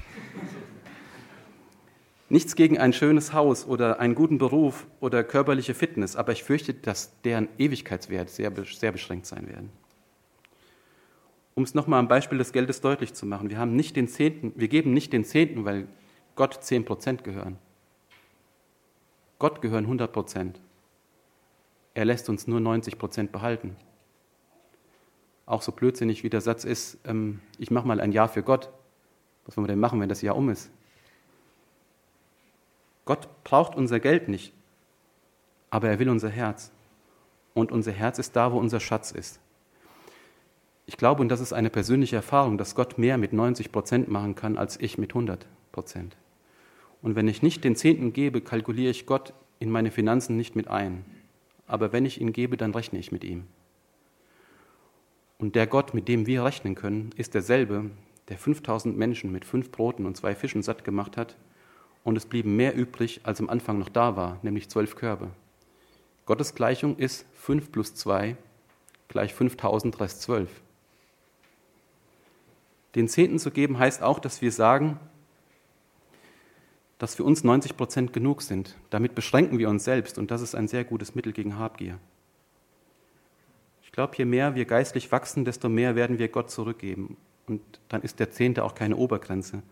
[2.29, 6.75] Nichts gegen ein schönes Haus oder einen guten Beruf oder körperliche Fitness, aber ich fürchte,
[6.75, 9.71] dass deren Ewigkeitswert sehr, sehr beschränkt sein werden.
[11.55, 14.53] Um es nochmal am Beispiel des Geldes deutlich zu machen, wir, haben nicht den Zehnten,
[14.57, 15.87] wir geben nicht den Zehnten, weil
[16.35, 17.59] Gott 10 Prozent gehören.
[19.39, 20.61] Gott gehören 100 Prozent.
[21.95, 23.77] Er lässt uns nur 90 Prozent behalten.
[25.47, 28.71] Auch so blödsinnig wie der Satz ist, ähm, ich mache mal ein Jahr für Gott.
[29.45, 30.71] Was wollen wir denn machen, wenn das Jahr um ist?
[33.05, 34.55] Gott braucht unser Geld nicht,
[35.71, 36.73] aber er will unser Herz.
[37.53, 39.39] Und unser Herz ist da, wo unser Schatz ist.
[40.87, 44.35] Ich glaube, und das ist eine persönliche Erfahrung, dass Gott mehr mit 90 Prozent machen
[44.35, 46.17] kann, als ich mit 100 Prozent.
[47.01, 50.69] Und wenn ich nicht den Zehnten gebe, kalkuliere ich Gott in meine Finanzen nicht mit
[50.69, 51.05] ein.
[51.67, 53.45] Aber wenn ich ihn gebe, dann rechne ich mit ihm.
[55.39, 57.91] Und der Gott, mit dem wir rechnen können, ist derselbe,
[58.29, 61.37] der 5000 Menschen mit fünf Broten und zwei Fischen satt gemacht hat
[62.05, 65.31] und es blieben mehr übrig, als am Anfang noch da war, nämlich zwölf Körbe.
[66.27, 68.37] Gottes Gleichung ist 5 plus 2
[69.09, 70.51] gleich 5000 Rest 12.
[72.95, 75.01] Den Zehnten zu geben heißt auch, dass wir sagen,
[76.99, 78.77] dass für uns 90 Prozent genug sind.
[78.91, 81.99] Damit beschränken wir uns selbst und das ist ein sehr gutes Mittel gegen Habgier.
[83.83, 87.17] Ich glaube, je mehr wir geistlich wachsen, desto mehr werden wir Gott zurückgeben.
[87.47, 89.63] Und dann ist der Zehnte auch keine Obergrenze,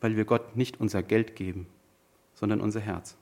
[0.00, 1.66] weil wir Gott nicht unser Geld geben,
[2.34, 3.16] sondern unser Herz.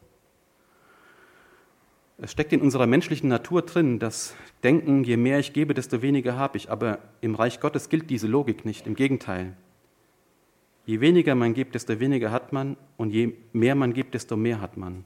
[2.20, 6.36] Es steckt in unserer menschlichen Natur drin, das Denken, je mehr ich gebe, desto weniger
[6.36, 6.68] habe ich.
[6.68, 8.88] Aber im Reich Gottes gilt diese Logik nicht.
[8.88, 9.56] Im Gegenteil.
[10.84, 12.76] Je weniger man gibt, desto weniger hat man.
[12.96, 15.04] Und je mehr man gibt, desto mehr hat man.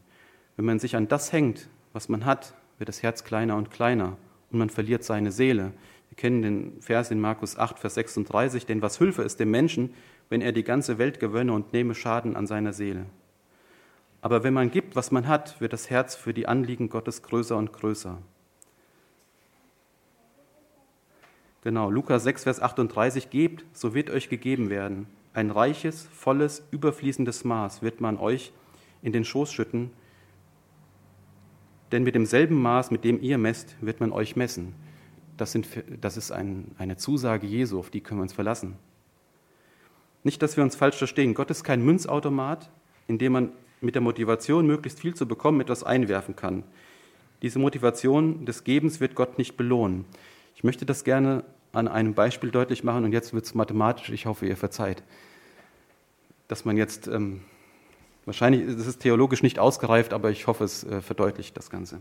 [0.57, 4.17] Wenn man sich an das hängt, was man hat, wird das Herz kleiner und kleiner.
[4.51, 5.73] Und man verliert seine Seele.
[6.09, 8.65] Wir kennen den Vers in Markus 8, Vers 36.
[8.65, 9.93] Denn was Hilfe ist dem Menschen,
[10.31, 13.05] wenn er die ganze Welt gewönne und nehme Schaden an seiner Seele.
[14.23, 17.57] Aber wenn man gibt, was man hat, wird das Herz für die Anliegen Gottes größer
[17.57, 18.19] und größer.
[21.65, 25.07] Genau, Lukas 6, Vers 38, gebt, so wird euch gegeben werden.
[25.35, 28.53] Ein reiches, volles, überfließendes Maß wird man euch
[29.03, 29.91] in den Schoß schütten,
[31.91, 34.75] denn mit demselben Maß, mit dem ihr messt, wird man euch messen.
[35.37, 35.69] Das, sind,
[36.01, 38.77] das ist ein, eine Zusage Jesu, auf die können wir uns verlassen.
[40.23, 41.35] Nicht, dass wir uns falsch verstehen.
[41.35, 42.71] Gott ist kein Münzautomat,
[43.09, 43.53] in dem man
[43.83, 46.65] mit der Motivation, möglichst viel zu bekommen, etwas einwerfen kann.
[47.43, 50.05] Diese Motivation des Gebens wird Gott nicht belohnen.
[50.55, 54.27] Ich möchte das gerne an einem Beispiel deutlich machen und jetzt wird es mathematisch, ich
[54.27, 55.03] hoffe, ihr verzeiht,
[56.49, 57.41] dass man jetzt, ähm,
[58.27, 61.99] wahrscheinlich ist es theologisch nicht ausgereift, aber ich hoffe, es äh, verdeutlicht das Ganze.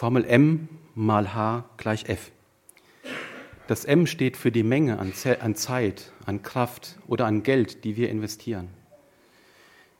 [0.00, 2.32] Formel M mal H gleich F.
[3.66, 8.08] Das M steht für die Menge an, Zeit, an Kraft oder an Geld, die wir
[8.08, 8.68] investieren.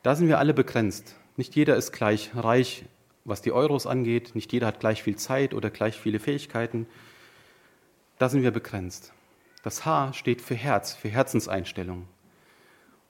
[0.01, 1.17] Da sind wir alle begrenzt.
[1.37, 2.85] Nicht jeder ist gleich reich,
[3.25, 4.33] was die Euros angeht.
[4.33, 6.87] Nicht jeder hat gleich viel Zeit oder gleich viele Fähigkeiten.
[8.17, 9.13] Da sind wir begrenzt.
[9.61, 12.07] Das H steht für Herz, für Herzenseinstellung.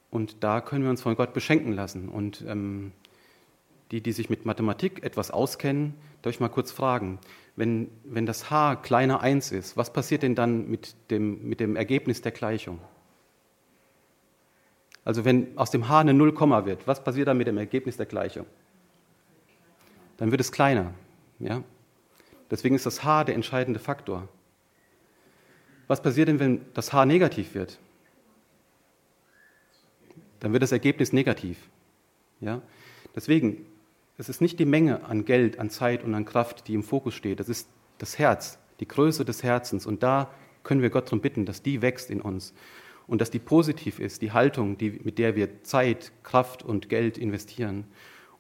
[0.10, 2.10] Und da können wir uns von Gott beschenken lassen.
[2.10, 2.92] Und ähm,
[3.92, 7.20] die, die sich mit Mathematik etwas auskennen, darf ich mal kurz fragen,
[7.56, 11.76] wenn, wenn das h kleiner 1 ist, was passiert denn dann mit dem, mit dem
[11.76, 12.80] Ergebnis der Gleichung?
[15.04, 16.34] Also wenn aus dem h eine 0,
[16.66, 18.46] wird, was passiert dann mit dem Ergebnis der Gleichung?
[20.18, 20.94] Dann wird es kleiner.
[21.40, 21.64] Ja?
[22.52, 24.28] Deswegen ist das h der entscheidende Faktor.
[25.88, 27.80] Was passiert denn, wenn das h negativ wird?
[30.40, 31.58] Dann wird das Ergebnis negativ.
[32.40, 32.62] Ja?
[33.16, 33.66] Deswegen
[34.22, 37.16] es ist nicht die Menge an Geld, an Zeit und an Kraft, die im Fokus
[37.16, 37.40] steht.
[37.40, 37.68] Das ist
[37.98, 39.88] das Herz, die Größe des Herzens.
[39.88, 40.30] Und da
[40.62, 42.54] können wir Gott darum bitten, dass die wächst in uns
[43.08, 47.18] und dass die positiv ist, die Haltung, die, mit der wir Zeit, Kraft und Geld
[47.18, 47.86] investieren.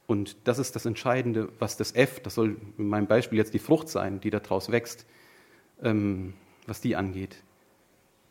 [0.05, 3.59] Und das ist das Entscheidende, was das F, das soll in meinem Beispiel jetzt die
[3.59, 5.07] Frucht sein, die daraus wächst,
[5.81, 6.35] ähm,
[6.67, 7.41] was die angeht.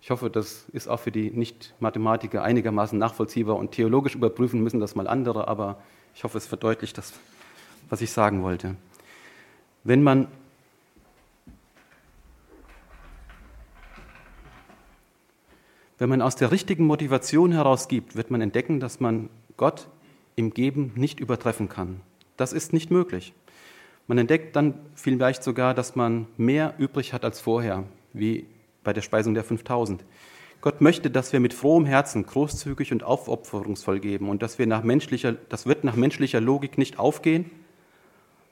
[0.03, 4.95] Ich hoffe, das ist auch für die Nicht-Mathematiker einigermaßen nachvollziehbar und theologisch überprüfen müssen das
[4.95, 5.83] mal andere, aber
[6.15, 7.13] ich hoffe, es verdeutlicht das
[7.91, 8.77] was ich sagen wollte.
[9.85, 10.29] Wenn man
[15.99, 19.29] Wenn man aus der richtigen Motivation heraus gibt, wird man entdecken, dass man
[19.59, 19.87] Gott
[20.35, 22.01] im Geben nicht übertreffen kann.
[22.39, 23.35] Das ist nicht möglich.
[24.07, 27.85] Man entdeckt dann vielleicht sogar, dass man mehr übrig hat als vorher,
[28.15, 28.47] wie
[28.83, 30.03] bei der Speisung der 5000.
[30.63, 34.83] Gott möchte, dass wir mit frohem Herzen großzügig und aufopferungsvoll geben und dass wir nach
[34.83, 37.51] menschlicher, das wird nach menschlicher Logik nicht aufgehen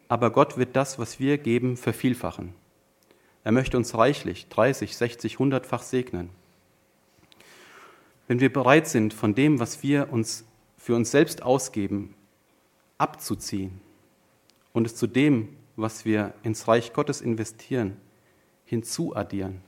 [0.09, 2.55] aber Gott wird das, was wir geben, vervielfachen.
[3.45, 6.31] Er möchte uns reichlich 30, 60, 100-fach segnen.
[8.27, 10.45] Wenn wir bereit sind, von dem, was wir uns
[10.77, 12.15] für uns selbst ausgeben,
[12.99, 13.81] abzuziehen
[14.73, 17.97] und es zu dem, was wir ins Reich Gottes investieren,
[18.65, 19.61] hinzuaddieren,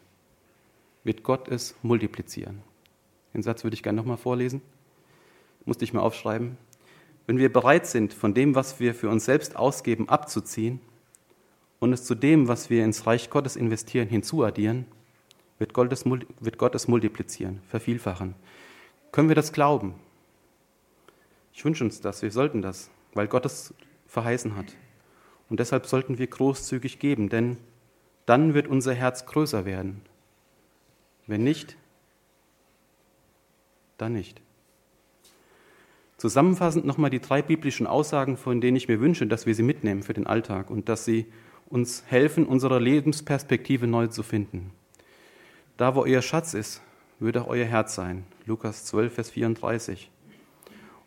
[1.05, 2.63] wird Gott es multiplizieren.
[3.33, 4.61] Den Satz würde ich gerne nochmal vorlesen.
[5.65, 6.59] Musste ich mal aufschreiben.
[7.31, 10.81] Wenn wir bereit sind, von dem, was wir für uns selbst ausgeben, abzuziehen
[11.79, 14.85] und es zu dem, was wir ins Reich Gottes investieren, hinzuaddieren,
[15.61, 18.35] wird Gott es, wird Gott es multiplizieren, vervielfachen.
[19.13, 19.95] Können wir das glauben?
[21.53, 23.75] Ich wünsche uns das, wir sollten das, weil Gott es
[24.09, 24.75] verheißen hat.
[25.49, 27.59] Und deshalb sollten wir großzügig geben, denn
[28.27, 30.03] dann wird unser Herz größer werden.
[31.29, 31.77] Wenn nicht,
[33.99, 34.43] dann nicht.
[36.21, 40.03] Zusammenfassend nochmal die drei biblischen Aussagen, von denen ich mir wünsche, dass wir sie mitnehmen
[40.03, 41.25] für den Alltag und dass sie
[41.71, 44.71] uns helfen, unsere Lebensperspektive neu zu finden.
[45.79, 46.83] Da, wo euer Schatz ist,
[47.21, 48.25] wird auch euer Herz sein.
[48.45, 50.11] Lukas 12, Vers 34.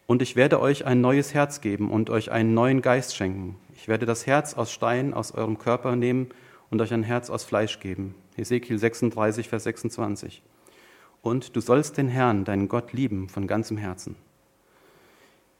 [0.08, 3.56] Und ich werde euch ein neues Herz geben und euch einen neuen Geist schenken.
[3.76, 6.30] Ich werde das Herz aus Stein aus eurem Körper nehmen
[6.72, 8.16] und euch ein Herz aus Fleisch geben.
[8.36, 10.42] Ezekiel 36, Vers 26.
[11.22, 14.16] Und du sollst den Herrn, deinen Gott, lieben von ganzem Herzen.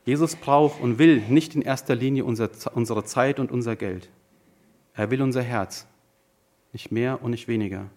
[0.06, 4.10] Jesus braucht und will nicht in erster Linie unsere Zeit und unser Geld.
[4.94, 5.88] Er will unser Herz,
[6.74, 7.90] nicht mehr und nicht weniger.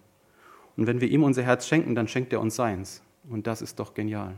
[0.77, 3.01] Und wenn wir ihm unser Herz schenken, dann schenkt er uns seins.
[3.29, 4.35] Und das ist doch genial.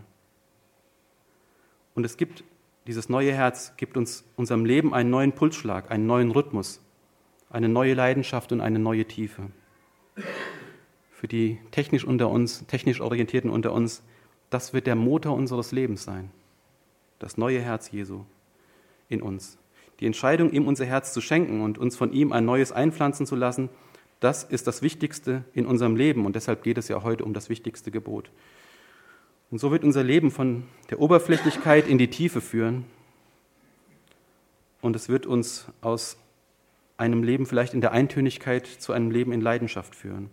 [1.93, 2.43] Und es gibt,
[2.87, 6.81] dieses neue Herz gibt uns unserem Leben einen neuen Pulsschlag, einen neuen Rhythmus,
[7.51, 9.43] eine neue Leidenschaft und eine neue Tiefe.
[11.11, 14.01] Für die technisch unter uns, technisch Orientierten unter uns,
[14.49, 16.31] das wird der Motor unseres Lebens sein
[17.19, 18.23] das neue Herz Jesu
[19.09, 19.57] in uns.
[19.99, 23.35] Die Entscheidung, ihm unser Herz zu schenken und uns von ihm ein neues einpflanzen zu
[23.35, 23.69] lassen,
[24.19, 27.49] das ist das Wichtigste in unserem Leben und deshalb geht es ja heute um das
[27.49, 28.31] wichtigste Gebot.
[29.51, 32.85] Und so wird unser Leben von der Oberflächlichkeit in die Tiefe führen
[34.81, 36.17] und es wird uns aus
[36.97, 40.29] einem Leben vielleicht in der Eintönigkeit zu einem Leben in Leidenschaft führen.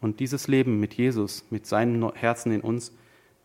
[0.00, 2.92] Und dieses Leben mit Jesus, mit seinem Herzen in uns,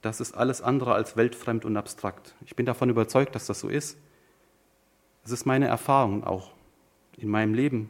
[0.01, 2.35] das ist alles andere als weltfremd und abstrakt.
[2.45, 3.97] Ich bin davon überzeugt, dass das so ist.
[5.23, 6.51] Es ist meine Erfahrung auch
[7.17, 7.89] in meinem Leben.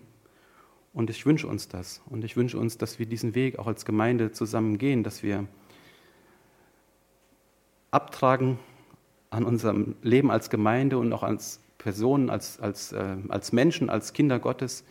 [0.93, 2.01] Und ich wünsche uns das.
[2.10, 5.47] Und ich wünsche uns, dass wir diesen Weg auch als Gemeinde zusammen gehen, dass wir
[7.91, 8.60] abtragen
[9.30, 14.14] an unserem Leben als Gemeinde und auch als Personen, als, als, äh, als Menschen, als
[14.14, 14.84] Kinder Gottes,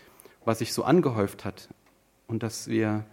[0.45, 1.69] was sich so angehäuft hat.
[2.29, 3.05] Und dass wir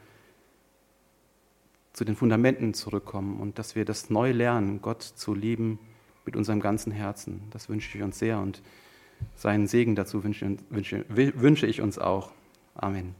[1.96, 5.80] zu den Fundamenten zurückkommen und dass wir das neu lernen, Gott zu lieben
[6.26, 7.44] mit unserem ganzen Herzen.
[7.52, 8.62] Das wünsche ich uns sehr und
[9.36, 12.32] seinen Segen dazu wünsche, wünsche, wünsche ich uns auch.
[12.76, 13.16] Amen.